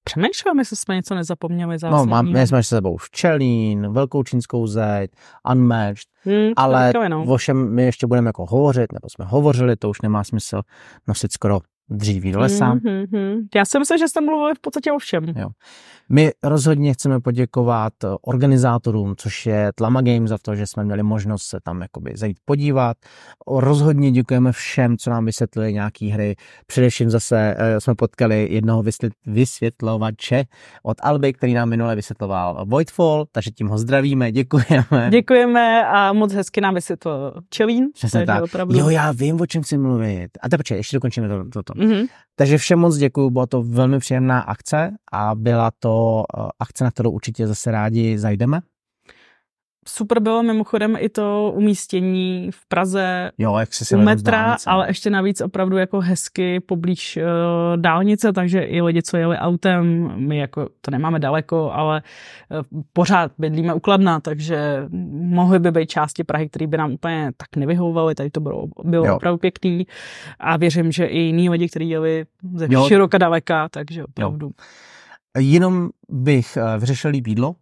Přemýšlím, 0.04 0.60
jestli 0.60 0.76
jsme 0.76 0.96
něco 0.96 1.16
nezapomněli 1.16 1.80
zásadního. 1.80 2.06
No, 2.06 2.10
mám, 2.10 2.32
my 2.32 2.48
jsme 2.48 2.64
s 2.64 2.68
sebou 2.68 2.98
včelín, 2.98 3.94
velkou 3.94 4.24
čínskou 4.24 4.68
zeď, 4.68 5.12
unmatched, 5.52 6.08
hmm, 6.24 6.52
ale 6.56 6.94
no. 7.08 7.24
o 7.24 7.38
všem 7.38 7.76
my 7.76 7.84
ještě 7.84 8.08
budeme 8.08 8.30
jako 8.30 8.46
hovořit, 8.46 8.92
nebo 8.94 9.10
jsme 9.10 9.26
hovořili, 9.26 9.76
to 9.76 9.90
už 9.90 10.02
nemá 10.02 10.24
smysl 10.24 10.62
nosit 11.08 11.32
skoro 11.32 11.60
dříví 11.90 12.32
do 12.32 12.40
lesa. 12.40 12.76
Mm-hmm. 12.76 13.48
Já 13.56 13.66
si 13.66 13.80
myslím, 13.80 13.98
že 13.98 14.08
jste 14.08 14.22
mluvili 14.22 14.54
v 14.58 14.60
podstatě 14.60 14.92
o 14.92 14.98
všem. 14.98 15.24
Jo. 15.36 15.50
My 16.10 16.32
rozhodně 16.44 16.94
chceme 16.94 17.20
poděkovat 17.20 17.94
organizátorům, 18.22 19.14
což 19.18 19.46
je 19.46 19.72
Tlama 19.76 20.02
Games 20.02 20.30
za 20.30 20.38
to, 20.42 20.56
že 20.56 20.68
jsme 20.68 20.84
měli 20.84 21.04
možnost 21.04 21.44
se 21.44 21.58
tam 21.64 21.82
jakoby 21.82 22.12
zajít 22.16 22.38
podívat. 22.46 22.98
Rozhodně 23.48 24.12
děkujeme 24.12 24.52
všem, 24.52 24.98
co 24.98 25.10
nám 25.10 25.26
vysvětlili 25.26 25.74
nějaké 25.74 26.06
hry. 26.06 26.36
Především 26.68 27.10
zase 27.10 27.56
uh, 27.60 27.80
jsme 27.80 27.96
potkali 27.96 28.48
jednoho 28.52 28.84
vysvětlovače 29.26 30.44
od 30.84 30.98
Alby, 31.04 31.34
který 31.34 31.54
nám 31.54 31.70
minule 31.70 31.96
vysvětloval 31.96 32.66
Voidfall, 32.66 33.26
takže 33.32 33.52
tím 33.52 33.68
ho 33.68 33.78
zdravíme, 33.78 34.32
děkujeme. 34.32 35.10
Děkujeme 35.10 35.86
a 35.88 36.14
moc 36.14 36.34
hezky 36.34 36.62
nám 36.62 36.74
vysvětlil 36.74 37.34
Čelín. 37.50 37.86
Přesně 37.94 38.26
tak. 38.26 38.44
Opravdu... 38.44 38.78
Jo, 38.78 38.90
já 38.90 39.12
vím, 39.12 39.42
o 39.42 39.46
čem 39.46 39.64
chci 39.64 39.78
mluvit. 39.78 40.30
A 40.42 40.50
teď 40.50 40.58
počkej, 40.58 40.78
ještě 40.78 40.98
dokončíme 40.98 41.28
toto. 41.28 41.50
To, 41.50 41.64
to. 41.64 41.75
Mm-hmm. 41.76 42.08
Takže 42.36 42.58
všem 42.58 42.80
moc 42.80 42.98
děkuju, 42.98 43.30
byla 43.30 43.46
to 43.46 43.64
velmi 43.64 44.00
příjemná 44.00 44.40
akce 44.40 44.92
a 45.12 45.36
byla 45.36 45.72
to 45.80 46.24
eh, 46.38 46.42
akce, 46.60 46.84
na 46.84 46.92
kterou 46.92 47.12
určitě 47.12 47.48
zase 47.48 47.72
rádi 47.72 48.18
zajdeme. 48.18 48.60
Super 49.88 50.20
bylo 50.20 50.44
mimochodem 50.44 50.98
i 51.00 51.10
to 51.10 51.52
umístění 51.56 52.50
v 52.52 52.68
Praze 52.68 53.32
jo, 53.38 53.58
jak 53.58 53.74
si 53.74 53.96
u 53.96 53.98
metra, 53.98 54.58
ale 54.66 54.90
ještě 54.90 55.10
navíc 55.10 55.42
opravdu 55.42 55.78
jako 55.78 56.00
hezky 56.02 56.60
poblíž 56.60 57.18
uh, 57.18 57.24
dálnice, 57.82 58.34
takže 58.34 58.62
i 58.62 58.82
lidi, 58.82 59.02
co 59.02 59.18
jeli 59.18 59.38
autem, 59.38 60.14
my 60.16 60.38
jako 60.38 60.70
to 60.82 60.92
nemáme 60.92 61.20
daleko, 61.20 61.72
ale 61.72 62.02
uh, 62.50 62.82
pořád 62.94 63.32
bydlíme 63.38 63.74
ukladná, 63.74 64.20
takže 64.20 64.86
mohly 65.12 65.60
by 65.60 65.72
být 65.72 65.90
části 65.90 66.24
Prahy, 66.24 66.50
které 66.50 66.68
by 66.68 66.78
nám 66.78 66.92
úplně 66.92 67.32
tak 67.38 67.56
nevyhovovaly, 67.56 68.16
tady 68.16 68.30
to 68.30 68.40
bylo, 68.40 68.68
bylo 68.84 69.06
jo. 69.06 69.16
opravdu 69.16 69.38
pěkný 69.38 69.88
a 70.40 70.58
věřím, 70.58 70.92
že 70.92 71.06
i 71.06 71.20
jiní 71.20 71.50
lidi, 71.50 71.70
kteří 71.70 71.90
jeli 71.90 72.26
ze 72.56 72.68
jo. 72.70 72.88
široka 72.88 73.18
daleka, 73.18 73.70
takže 73.70 74.04
opravdu. 74.04 74.46
Jo. 74.48 74.54
Jenom 75.38 75.90
bych 76.10 76.58
uh, 76.58 76.80
vyřešil 76.80 77.12
líp 77.12 77.28
jídlo. 77.28 77.56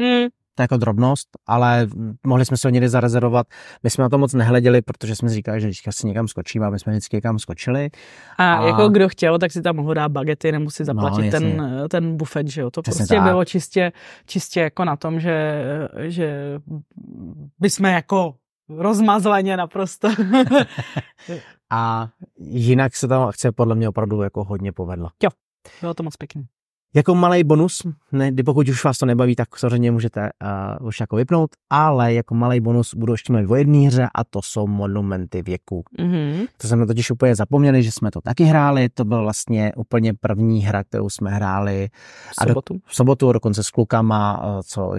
Hmm 0.00 0.28
to 0.58 0.62
je 0.62 0.64
jako 0.64 0.76
drobnost, 0.76 1.28
ale 1.46 1.86
mohli 2.26 2.44
jsme 2.44 2.56
se 2.56 2.68
o 2.68 2.70
někdy 2.70 2.88
zarezervovat. 2.88 3.46
My 3.82 3.90
jsme 3.90 4.02
na 4.02 4.08
to 4.08 4.18
moc 4.18 4.34
nehleděli, 4.34 4.82
protože 4.82 5.16
jsme 5.16 5.28
říkali, 5.28 5.60
že 5.60 5.66
vždycky 5.66 5.92
si 5.92 6.06
někam 6.06 6.28
skočíme 6.28 6.66
a 6.66 6.70
my 6.70 6.78
jsme 6.78 6.92
vždycky 6.92 7.16
někam 7.16 7.38
skočili. 7.38 7.90
A, 8.38 8.54
a... 8.54 8.66
jako 8.66 8.88
kdo 8.88 9.08
chtěl, 9.08 9.38
tak 9.38 9.52
si 9.52 9.62
tam 9.62 9.76
mohl 9.76 9.94
dát 9.94 10.08
bagety, 10.08 10.52
nemusí 10.52 10.84
zaplatit 10.84 11.24
no, 11.24 11.30
ten, 11.30 11.62
ten 11.90 12.16
bufet, 12.16 12.48
že 12.48 12.60
jo. 12.60 12.70
To 12.70 12.82
Přesně 12.82 12.98
prostě 12.98 13.14
tak. 13.14 13.24
bylo 13.24 13.44
čistě, 13.44 13.92
čistě 14.26 14.60
jako 14.60 14.84
na 14.84 14.96
tom, 14.96 15.20
že, 15.20 15.62
že 15.98 16.60
bychom 17.58 17.86
jako 17.86 18.34
rozmazleně 18.68 19.56
naprosto. 19.56 20.08
a 21.70 22.08
jinak 22.38 22.96
se 22.96 23.08
tam 23.08 23.22
akce 23.22 23.52
podle 23.52 23.74
mě 23.74 23.88
opravdu 23.88 24.22
jako 24.22 24.44
hodně 24.44 24.72
povedla. 24.72 25.12
Jo, 25.22 25.30
bylo 25.80 25.94
to 25.94 26.02
moc 26.02 26.16
pěkný. 26.16 26.46
Jako 26.94 27.14
malý 27.14 27.44
bonus, 27.44 27.82
ne, 28.12 28.32
pokud 28.44 28.68
už 28.68 28.84
vás 28.84 28.98
to 28.98 29.06
nebaví, 29.06 29.36
tak 29.36 29.58
samozřejmě 29.58 29.90
můžete 29.90 30.30
uh, 30.80 30.86
už 30.86 31.00
jako 31.00 31.16
vypnout, 31.16 31.50
ale 31.70 32.14
jako 32.14 32.34
malý 32.34 32.60
bonus 32.60 32.94
budu 32.94 33.12
ještě 33.12 33.32
mluvit 33.32 33.50
o 33.50 33.54
jedné 33.56 33.78
hře 33.78 34.08
a 34.14 34.24
to 34.24 34.42
jsou 34.42 34.66
monumenty 34.66 35.42
věku. 35.42 35.84
Mm-hmm. 35.98 36.46
To 36.56 36.68
jsme 36.68 36.86
totiž 36.86 37.10
úplně 37.10 37.34
zapomněli, 37.34 37.82
že 37.82 37.92
jsme 37.92 38.10
to 38.10 38.20
taky 38.20 38.44
hráli, 38.44 38.88
to 38.88 39.04
byl 39.04 39.22
vlastně 39.22 39.72
úplně 39.76 40.14
první 40.14 40.60
hra, 40.60 40.84
kterou 40.84 41.10
jsme 41.10 41.30
hráli 41.30 41.88
v 42.30 42.48
sobotu, 42.48 42.74
do, 42.74 42.80
v 42.86 42.94
sobotu 42.94 43.32
dokonce 43.32 43.64
s 43.64 43.70
klukama, 43.70 44.42
co 44.66 44.92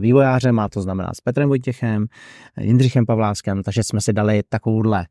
vývojářem, 0.00 0.58
a 0.58 0.68
to 0.68 0.82
znamená 0.82 1.10
s 1.14 1.20
Petrem 1.20 1.48
Vojtěchem, 1.48 2.06
Jindřichem 2.60 3.06
Pavláskem, 3.06 3.62
takže 3.62 3.84
jsme 3.84 4.00
si 4.00 4.12
dali 4.12 4.42
takovouhle 4.48 5.06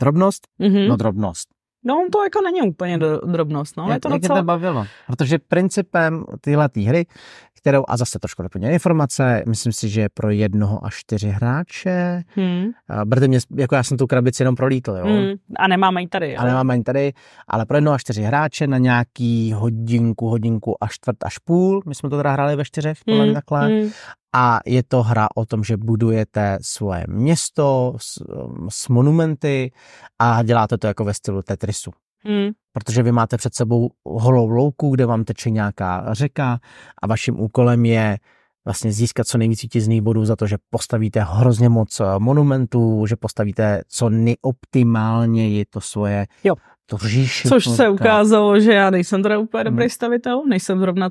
drobnost, 0.00 0.46
mm-hmm. 0.60 0.88
no 0.88 0.96
drobnost 0.96 1.55
No, 1.86 2.06
to 2.12 2.24
jako 2.24 2.40
není 2.40 2.62
úplně 2.62 2.98
drobnost, 3.26 3.76
no. 3.76 3.92
Je 3.92 4.00
to 4.00 4.08
docela... 4.08 4.36
Jak 4.38 4.42
to 4.42 4.46
bavilo? 4.46 4.86
Protože 5.06 5.38
principem 5.38 6.24
tyhle 6.40 6.68
hry, 6.86 7.06
kterou, 7.54 7.84
a 7.88 7.96
zase 7.96 8.18
trošku 8.18 8.42
doplněné 8.42 8.72
informace, 8.72 9.42
myslím 9.46 9.72
si, 9.72 9.88
že 9.88 10.08
pro 10.14 10.30
jednoho 10.30 10.84
až 10.84 10.94
čtyři 10.96 11.28
hráče. 11.28 12.22
Hmm. 12.28 12.66
Berte 13.04 13.28
mě, 13.28 13.38
jako 13.56 13.74
já 13.74 13.82
jsem 13.82 13.96
tu 13.96 14.06
krabici 14.06 14.42
jenom 14.42 14.54
prolítl, 14.54 14.92
jo. 14.92 15.06
Hmm. 15.06 15.32
A 15.56 15.68
nemáme 15.68 16.00
ji 16.00 16.08
tady, 16.08 16.32
jo. 16.32 16.36
A 16.38 16.44
nemáme 16.44 16.76
ji 16.76 16.82
tady, 16.82 17.12
ale 17.48 17.66
pro 17.66 17.76
jednoho 17.76 17.94
až 17.94 18.00
čtyři 18.00 18.22
hráče 18.22 18.66
na 18.66 18.78
nějaký 18.78 19.52
hodinku, 19.52 20.28
hodinku 20.28 20.84
až 20.84 20.92
čtvrt 20.94 21.16
až 21.24 21.38
půl. 21.38 21.82
My 21.86 21.94
jsme 21.94 22.10
to 22.10 22.16
teda 22.16 22.32
hráli 22.32 22.56
ve 22.56 22.64
čtyřech, 22.64 22.98
hmm. 23.08 23.34
takhle. 23.34 23.68
Hmm. 23.68 23.90
A 24.36 24.60
je 24.66 24.82
to 24.82 25.02
hra 25.02 25.28
o 25.34 25.46
tom, 25.46 25.64
že 25.64 25.76
budujete 25.76 26.58
svoje 26.60 27.04
město 27.08 27.94
s, 27.96 28.22
s 28.68 28.88
monumenty 28.88 29.72
a 30.18 30.42
děláte 30.42 30.78
to 30.78 30.86
jako 30.86 31.04
ve 31.04 31.14
stylu 31.14 31.42
Tetrisu. 31.42 31.90
Hmm. 32.24 32.50
Protože 32.72 33.02
vy 33.02 33.12
máte 33.12 33.36
před 33.36 33.54
sebou 33.54 33.90
holou 34.04 34.48
louku, 34.48 34.90
kde 34.90 35.06
vám 35.06 35.24
teče 35.24 35.50
nějaká 35.50 36.14
řeka 36.14 36.58
a 37.02 37.06
vaším 37.06 37.40
úkolem 37.40 37.84
je 37.84 38.18
vlastně 38.64 38.92
získat 38.92 39.26
co 39.26 39.38
nejvíc 39.38 39.62
vítězných 39.62 40.02
bodů 40.02 40.24
za 40.24 40.36
to, 40.36 40.46
že 40.46 40.56
postavíte 40.70 41.20
hrozně 41.28 41.68
moc 41.68 42.00
eh, 42.00 42.04
monumentů, 42.18 43.06
že 43.06 43.16
postavíte 43.16 43.82
co 43.88 44.10
nejoptimálněji 44.10 45.64
to 45.64 45.80
svoje 45.80 46.26
jo. 46.44 46.54
to 46.86 46.98
říši. 46.98 47.48
Což 47.48 47.64
se 47.64 47.88
ukázalo, 47.88 48.60
že 48.60 48.72
já 48.72 48.90
nejsem 48.90 49.22
teda 49.22 49.38
úplně 49.38 49.64
dobrý 49.64 49.82
hmm. 49.82 49.90
stavitel, 49.90 50.42
nejsem 50.46 50.78
zrovna 50.78 51.10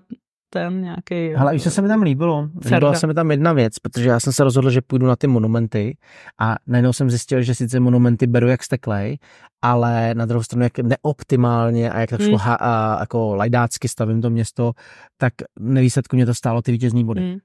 ten 0.55 0.81
nějaký. 0.81 1.35
Ale 1.35 1.53
už 1.53 1.61
se 1.61 1.81
mi 1.81 1.87
tam 1.87 2.01
líbilo. 2.01 2.49
Líbila 2.65 2.93
se 2.93 3.07
mi 3.07 3.13
tam 3.13 3.31
jedna 3.31 3.53
věc, 3.53 3.79
protože 3.79 4.09
já 4.09 4.19
jsem 4.19 4.33
se 4.33 4.43
rozhodl, 4.43 4.69
že 4.69 4.81
půjdu 4.81 5.07
na 5.07 5.15
ty 5.15 5.27
monumenty 5.27 5.97
a 6.39 6.55
najednou 6.67 6.93
jsem 6.93 7.09
zjistil, 7.09 7.41
že 7.41 7.55
sice 7.55 7.79
monumenty 7.79 8.27
beru 8.27 8.47
jak 8.47 8.63
steklej, 8.63 9.17
ale 9.61 10.13
na 10.15 10.25
druhou 10.25 10.43
stranu 10.43 10.63
jak 10.63 10.79
neoptimálně 10.79 11.91
a 11.91 11.99
jak 11.99 12.09
tak 12.09 12.21
hmm. 12.21 12.37
a, 12.45 12.97
jako 12.99 13.35
lajdácky 13.35 13.87
stavím 13.87 14.21
to 14.21 14.29
město, 14.29 14.71
tak 15.17 15.33
nevýsledku 15.59 16.15
mě 16.15 16.25
to 16.25 16.33
stálo 16.33 16.61
ty 16.61 16.71
vítězný 16.71 17.05
body. 17.05 17.21
Hmm. 17.21 17.37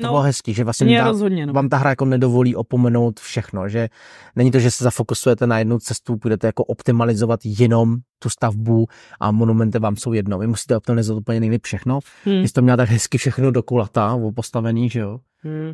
To 0.00 0.06
no, 0.06 0.12
bylo 0.12 0.22
hezký, 0.22 0.54
že 0.54 0.64
vlastně 0.64 0.98
ta, 0.98 1.04
rozhodně, 1.04 1.46
no. 1.46 1.52
vám 1.52 1.68
ta 1.68 1.76
hra 1.76 1.90
jako 1.90 2.04
nedovolí 2.04 2.56
opomenout 2.56 3.20
všechno, 3.20 3.68
že 3.68 3.88
není 4.36 4.50
to, 4.50 4.58
že 4.58 4.70
se 4.70 4.84
zafokusujete 4.84 5.46
na 5.46 5.58
jednu 5.58 5.78
cestu, 5.78 6.16
budete 6.16 6.46
jako 6.46 6.64
optimalizovat 6.64 7.40
jenom 7.44 7.96
tu 8.18 8.28
stavbu 8.28 8.86
a 9.20 9.30
monumenty 9.30 9.78
vám 9.78 9.96
jsou 9.96 10.12
jedno. 10.12 10.38
Vy 10.38 10.46
musíte 10.46 10.76
optimalizovat 10.76 11.20
úplně 11.20 11.40
nejlíp 11.40 11.64
všechno. 11.64 11.98
Hmm. 12.24 12.44
Jste 12.44 12.60
to 12.60 12.62
měla 12.62 12.76
tak 12.76 12.88
hezky 12.88 13.18
všechno 13.18 13.50
do 13.50 13.62
kulata, 13.62 14.18
postavený, 14.34 14.88
že 14.88 15.00
jo? 15.00 15.20
Hmm. 15.42 15.72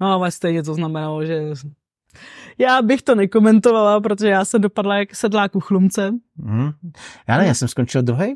No 0.00 0.12
ale 0.12 0.30
stejně 0.30 0.62
to 0.62 0.74
znamenalo, 0.74 1.24
že 1.24 1.42
já 2.58 2.82
bych 2.82 3.02
to 3.02 3.14
nekomentovala, 3.14 4.00
protože 4.00 4.28
já 4.28 4.44
se 4.44 4.58
dopadla 4.58 4.98
jak 4.98 5.14
sedlák 5.14 5.56
u 5.56 5.60
chlumce. 5.60 6.12
Hmm. 6.38 6.70
Já 7.28 7.38
ne, 7.38 7.46
já 7.46 7.54
jsem 7.54 7.68
skončil 7.68 8.02
druhý. 8.02 8.34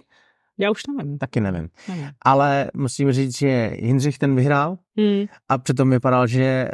Já 0.61 0.70
už 0.70 0.83
nevím. 0.87 1.18
Taky 1.18 1.40
nevím. 1.40 1.68
nevím. 1.88 2.07
Ale 2.23 2.70
musím 2.75 3.12
říct, 3.12 3.38
že 3.38 3.73
Jindřich 3.79 4.18
ten 4.18 4.37
vyhrál 4.37 4.79
hmm. 4.96 5.25
a 5.49 5.59
přitom 5.59 5.90
vypadal, 5.90 6.27
že 6.27 6.42
eh, 6.42 6.70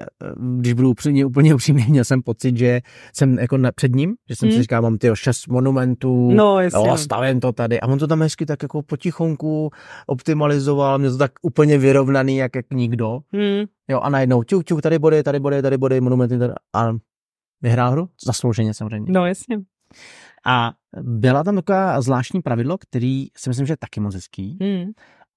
když 0.59 0.73
budu 0.73 0.91
upřímně, 0.91 1.27
úplně 1.27 1.55
upřímný, 1.55 1.87
měl 1.89 2.05
jsem 2.05 2.23
pocit, 2.23 2.57
že 2.57 2.81
jsem 3.13 3.39
jako 3.39 3.57
na, 3.57 3.73
před 3.73 3.95
ním, 3.95 4.15
že 4.29 4.37
jsem 4.37 4.49
hmm. 4.49 4.57
si 4.57 4.63
říkal, 4.63 4.83
mám 4.83 4.99
ty 4.99 5.11
šest 5.15 5.49
monumentů, 5.49 6.31
no, 6.31 6.61
jasně. 6.61 6.89
jo, 6.89 6.97
stavím 6.97 7.41
to 7.41 7.53
tady 7.53 7.81
a 7.81 7.87
on 7.87 7.99
to 7.99 8.07
tam 8.07 8.23
hezky 8.23 8.47
tak 8.47 8.63
jako 8.63 8.83
potichonku 8.83 9.71
optimalizoval, 10.07 10.99
mě 10.99 11.11
to 11.11 11.19
tak 11.19 11.33
úplně 11.43 11.79
vyrovnaný, 11.79 12.37
jak, 12.37 12.57
jak 12.57 12.67
nikdo. 12.71 13.19
Hmm. 13.33 13.65
Jo, 13.89 14.01
a 14.01 14.09
najednou 14.09 14.43
ťuk, 14.43 14.65
ťuk, 14.65 14.81
tady 14.81 14.99
body, 14.99 15.23
tady 15.23 15.41
body, 15.41 15.63
tady 15.63 15.79
body, 15.79 16.01
monumenty, 16.01 16.39
tady, 16.39 16.53
a 16.75 16.93
vyhrál 17.63 17.93
hru? 17.93 18.09
Zaslouženě 18.27 18.75
samozřejmě. 18.75 19.13
No 19.13 19.27
jasně. 19.27 19.59
A 20.47 20.73
byla 21.03 21.45
tam 21.45 21.57
taková 21.57 22.01
zvláštní 22.01 22.43
pravidlo, 22.43 22.79
který 22.79 23.27
si 23.37 23.51
myslím, 23.51 23.67
že 23.67 23.73
je 23.73 23.77
taky 23.77 24.01
moc 24.01 24.15
hezký. 24.15 24.59
Hmm. 24.61 24.91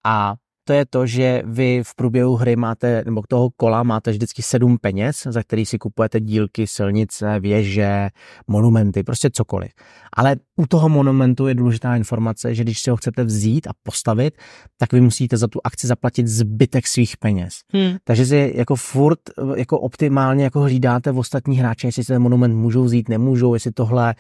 A 0.05 0.35
to 0.69 0.73
je 0.73 0.85
to, 0.85 1.05
že 1.05 1.41
vy 1.45 1.81
v 1.83 1.95
průběhu 1.95 2.35
hry 2.35 2.55
máte, 2.55 3.03
nebo 3.05 3.21
toho 3.29 3.49
kola 3.57 3.83
máte 3.83 4.11
vždycky 4.11 4.41
sedm 4.41 4.77
peněz, 4.77 5.27
za 5.29 5.43
který 5.43 5.65
si 5.65 5.77
kupujete 5.77 6.19
dílky, 6.19 6.67
silnice, 6.67 7.39
věže, 7.39 8.09
monumenty, 8.47 9.03
prostě 9.03 9.29
cokoliv. 9.33 9.71
Ale 10.13 10.35
u 10.55 10.67
toho 10.67 10.89
monumentu 10.89 11.47
je 11.47 11.55
důležitá 11.55 11.95
informace, 11.95 12.55
že 12.55 12.63
když 12.63 12.79
si 12.79 12.89
ho 12.89 12.97
chcete 12.97 13.23
vzít 13.23 13.67
a 13.67 13.71
postavit, 13.83 14.37
tak 14.77 14.93
vy 14.93 15.01
musíte 15.01 15.37
za 15.37 15.47
tu 15.47 15.59
akci 15.63 15.87
zaplatit 15.87 16.27
zbytek 16.27 16.87
svých 16.87 17.17
peněz. 17.17 17.53
Hmm. 17.73 17.97
Takže 18.03 18.25
si 18.25 18.53
jako 18.55 18.75
furt 18.75 19.19
jako 19.55 19.79
optimálně 19.79 20.43
jako 20.43 20.59
hlídáte 20.59 21.11
v 21.11 21.17
ostatní 21.17 21.57
hráče, 21.57 21.87
jestli 21.87 22.03
si 22.03 22.13
ten 22.13 22.21
monument 22.21 22.55
můžou 22.55 22.83
vzít, 22.83 23.09
nemůžou, 23.09 23.53
jestli 23.53 23.71
tohle. 23.71 24.15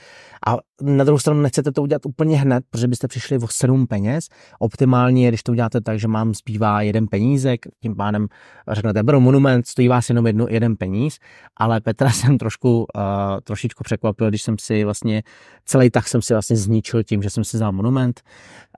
A 0.47 0.57
na 0.81 1.03
druhou 1.03 1.19
stranu 1.19 1.41
nechcete 1.41 1.71
to 1.71 1.81
udělat 1.81 2.05
úplně 2.05 2.37
hned, 2.37 2.63
protože 2.69 2.87
byste 2.87 3.07
přišli 3.07 3.37
o 3.37 3.47
sedm 3.47 3.87
peněz. 3.87 4.27
Optimálně 4.59 5.25
je, 5.25 5.31
když 5.31 5.43
to 5.43 5.51
uděláte 5.51 5.81
tak, 5.81 5.99
že 5.99 6.07
mám 6.07 6.33
zbývá 6.33 6.81
jeden 6.81 7.07
penízek, 7.07 7.65
tím 7.81 7.95
pádem 7.95 8.27
řeknete, 8.71 9.03
beru 9.03 9.19
monument, 9.19 9.67
stojí 9.67 9.87
vás 9.87 10.09
jenom 10.09 10.27
jedno, 10.27 10.45
jeden 10.49 10.75
peníz, 10.75 11.19
ale 11.57 11.81
Petra 11.81 12.09
jsem 12.11 12.37
trošku, 12.37 12.79
uh, 12.79 13.03
trošičku 13.43 13.83
překvapil, 13.83 14.29
když 14.29 14.41
jsem 14.41 14.57
si 14.59 14.83
vlastně, 14.83 15.23
celý 15.65 15.89
tak 15.89 16.07
jsem 16.07 16.21
si 16.21 16.33
vlastně 16.33 16.55
zničil 16.55 17.03
tím, 17.03 17.23
že 17.23 17.29
jsem 17.29 17.43
si 17.43 17.57
vzal 17.57 17.71
monument. 17.71 18.21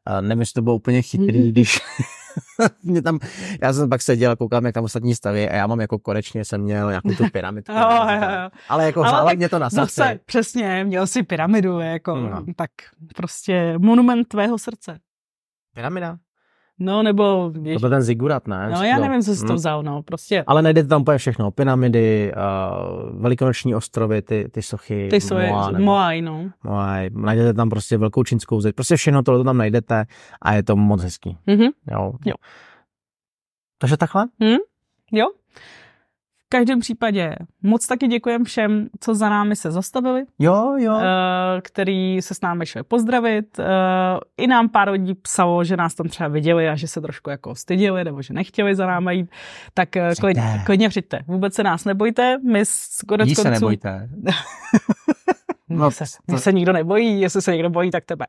Uh, 0.09 0.21
nevím, 0.21 0.39
jestli 0.39 0.53
to 0.53 0.61
bylo 0.61 0.75
úplně 0.75 1.01
chytrý, 1.01 1.39
mhm. 1.39 1.49
když 1.49 1.79
mě 2.83 3.01
tam, 3.01 3.19
já 3.61 3.73
jsem 3.73 3.89
pak 3.89 4.01
seděl, 4.01 4.35
koukám, 4.35 4.65
jak 4.65 4.73
tam 4.73 4.83
ostatní 4.83 5.15
staví 5.15 5.49
a 5.49 5.55
já 5.55 5.67
mám 5.67 5.81
jako 5.81 5.99
konečně 5.99 6.45
jsem 6.45 6.61
měl 6.61 6.89
nějakou 6.89 7.13
tu 7.13 7.29
pyramidu. 7.29 7.73
jo, 7.73 7.89
jo, 8.09 8.21
jo. 8.21 8.49
Ale 8.69 8.85
jako 8.85 9.03
ale 9.03 9.35
mě 9.35 9.49
to 9.49 9.59
na 9.59 9.69
srdce. 9.69 9.81
Zase, 9.81 10.19
přesně, 10.25 10.83
měl 10.83 11.07
si 11.07 11.23
pyramidu, 11.23 11.79
jako, 11.79 12.15
no. 12.15 12.45
tak 12.55 12.71
prostě 13.15 13.77
monument 13.77 14.27
tvého 14.27 14.57
srdce. 14.57 14.99
Pyramida? 15.75 16.17
No, 16.81 17.03
nebo... 17.03 17.49
Víš, 17.49 17.73
to 17.73 17.79
byl 17.79 17.89
ten 17.89 18.01
zigurat, 18.01 18.47
ne? 18.47 18.69
No, 18.71 18.83
já 18.83 18.99
nevím, 18.99 19.21
co 19.21 19.35
jsi 19.35 19.41
to 19.41 19.47
hmm. 19.47 19.55
vzal, 19.55 19.83
no, 19.83 20.03
prostě. 20.03 20.43
Ale 20.47 20.61
najdete 20.61 20.89
tam 20.89 21.01
úplně 21.01 21.17
všechno, 21.17 21.51
pyramidy, 21.51 22.31
uh, 22.35 23.21
velikonoční 23.21 23.75
ostrovy, 23.75 24.21
ty, 24.21 24.49
ty 24.51 24.61
sochy. 24.61 25.07
Ty 25.09 25.21
jsou 25.21 25.35
Moa, 25.35 25.71
Moai, 25.71 26.21
no. 26.21 26.49
Moai, 26.63 27.09
najdete 27.13 27.53
tam 27.53 27.69
prostě 27.69 27.97
velkou 27.97 28.23
čínskou 28.23 28.61
zeď, 28.61 28.75
prostě 28.75 28.95
všechno 28.95 29.23
to 29.23 29.43
tam 29.43 29.57
najdete 29.57 30.05
a 30.41 30.53
je 30.53 30.63
to 30.63 30.75
moc 30.75 31.03
hezký. 31.03 31.37
Mm-hmm. 31.47 31.69
Jo. 31.91 32.13
jo. 32.25 32.35
Takže 33.77 33.97
takhle? 33.97 34.25
Mm? 34.39 34.57
Jo 35.11 35.27
každém 36.51 36.79
případě 36.79 37.35
moc 37.61 37.87
taky 37.87 38.07
děkujem 38.07 38.43
všem, 38.43 38.87
co 38.99 39.15
za 39.15 39.29
námi 39.29 39.55
se 39.55 39.71
zastavili. 39.71 40.23
Jo, 40.39 40.75
jo. 40.77 40.93
Uh, 40.93 41.01
který 41.61 42.21
se 42.21 42.33
s 42.33 42.41
námi 42.41 42.65
šli 42.65 42.83
pozdravit. 42.83 43.59
Uh, 43.59 43.65
I 44.37 44.47
nám 44.47 44.69
pár 44.69 44.89
lidí 44.89 45.13
psalo, 45.13 45.63
že 45.63 45.77
nás 45.77 45.95
tam 45.95 46.07
třeba 46.07 46.27
viděli 46.29 46.69
a 46.69 46.75
že 46.75 46.87
se 46.87 47.01
trošku 47.01 47.29
jako 47.29 47.55
stydili 47.55 48.03
nebo 48.03 48.21
že 48.21 48.33
nechtěli 48.33 48.75
za 48.75 48.85
námi 48.85 49.15
jít. 49.15 49.29
Tak 49.73 49.89
uh, 49.95 50.13
klidně, 50.19 50.61
klidně 50.65 50.89
přijďte. 50.89 51.19
Vůbec 51.27 51.53
se 51.53 51.63
nás 51.63 51.85
nebojte. 51.85 52.37
My 52.37 52.65
s 52.65 52.97
konec 53.07 53.27
konců... 53.29 53.41
se 53.41 53.51
nebojte. 53.51 54.09
no, 55.69 55.91
se, 55.91 56.03
to... 56.29 56.37
se 56.37 56.51
nikdo 56.51 56.73
nebojí. 56.73 57.21
Jestli 57.21 57.41
se 57.41 57.51
někdo 57.51 57.69
bojí, 57.69 57.91
tak 57.91 58.05
tebe. 58.05 58.25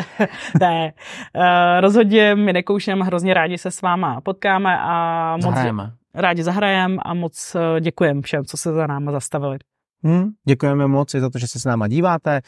ne, 0.60 0.92
uh, 1.36 1.42
rozhodně 1.80 2.34
my 2.34 2.52
nekoušeme, 2.52 3.04
hrozně 3.04 3.34
rádi 3.34 3.58
se 3.58 3.70
s 3.70 3.82
váma 3.82 4.20
potkáme 4.20 4.78
a 4.80 5.36
moc, 5.36 5.42
Zahrajeme 5.44 5.92
rádi 6.14 6.42
zahrajem 6.42 6.98
a 7.02 7.14
moc 7.14 7.56
eh, 7.56 7.80
děkujem 7.80 8.22
všem, 8.22 8.44
co 8.44 8.56
se 8.56 8.72
za 8.72 8.86
náma 8.86 9.12
zastavili. 9.12 9.58
Hmm, 10.04 10.30
děkujeme 10.48 10.86
moc 10.86 11.12
za 11.12 11.30
to, 11.30 11.38
že 11.38 11.48
se 11.48 11.60
s 11.60 11.64
náma 11.64 11.88
díváte. 11.88 12.40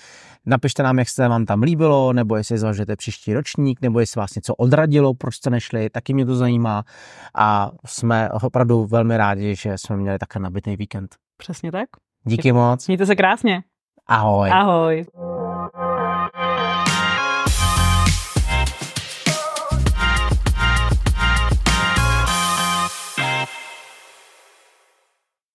Napište 0.46 0.82
nám, 0.82 0.98
jak 0.98 1.08
se 1.08 1.28
vám 1.28 1.44
tam 1.44 1.62
líbilo, 1.62 2.12
nebo 2.12 2.36
jestli 2.36 2.58
zvažujete 2.58 2.96
příští 2.96 3.34
ročník, 3.34 3.80
nebo 3.82 4.00
jestli 4.00 4.18
vás 4.18 4.34
něco 4.34 4.54
odradilo, 4.54 5.14
proč 5.14 5.34
jste 5.34 5.50
nešli, 5.50 5.90
taky 5.90 6.14
mě 6.14 6.26
to 6.26 6.36
zajímá. 6.36 6.84
A 7.34 7.70
jsme 7.86 8.30
opravdu 8.30 8.86
velmi 8.86 9.16
rádi, 9.16 9.56
že 9.56 9.78
jsme 9.78 9.96
měli 9.96 10.18
takhle 10.18 10.42
nabitý 10.42 10.76
víkend. 10.76 11.16
Přesně 11.36 11.72
tak. 11.72 11.88
Díky 12.24 12.52
moc. 12.52 12.86
Mějte 12.86 13.06
se 13.06 13.16
krásně. 13.16 13.62
Ahoj. 14.06 14.50
Ahoj. 14.52 15.04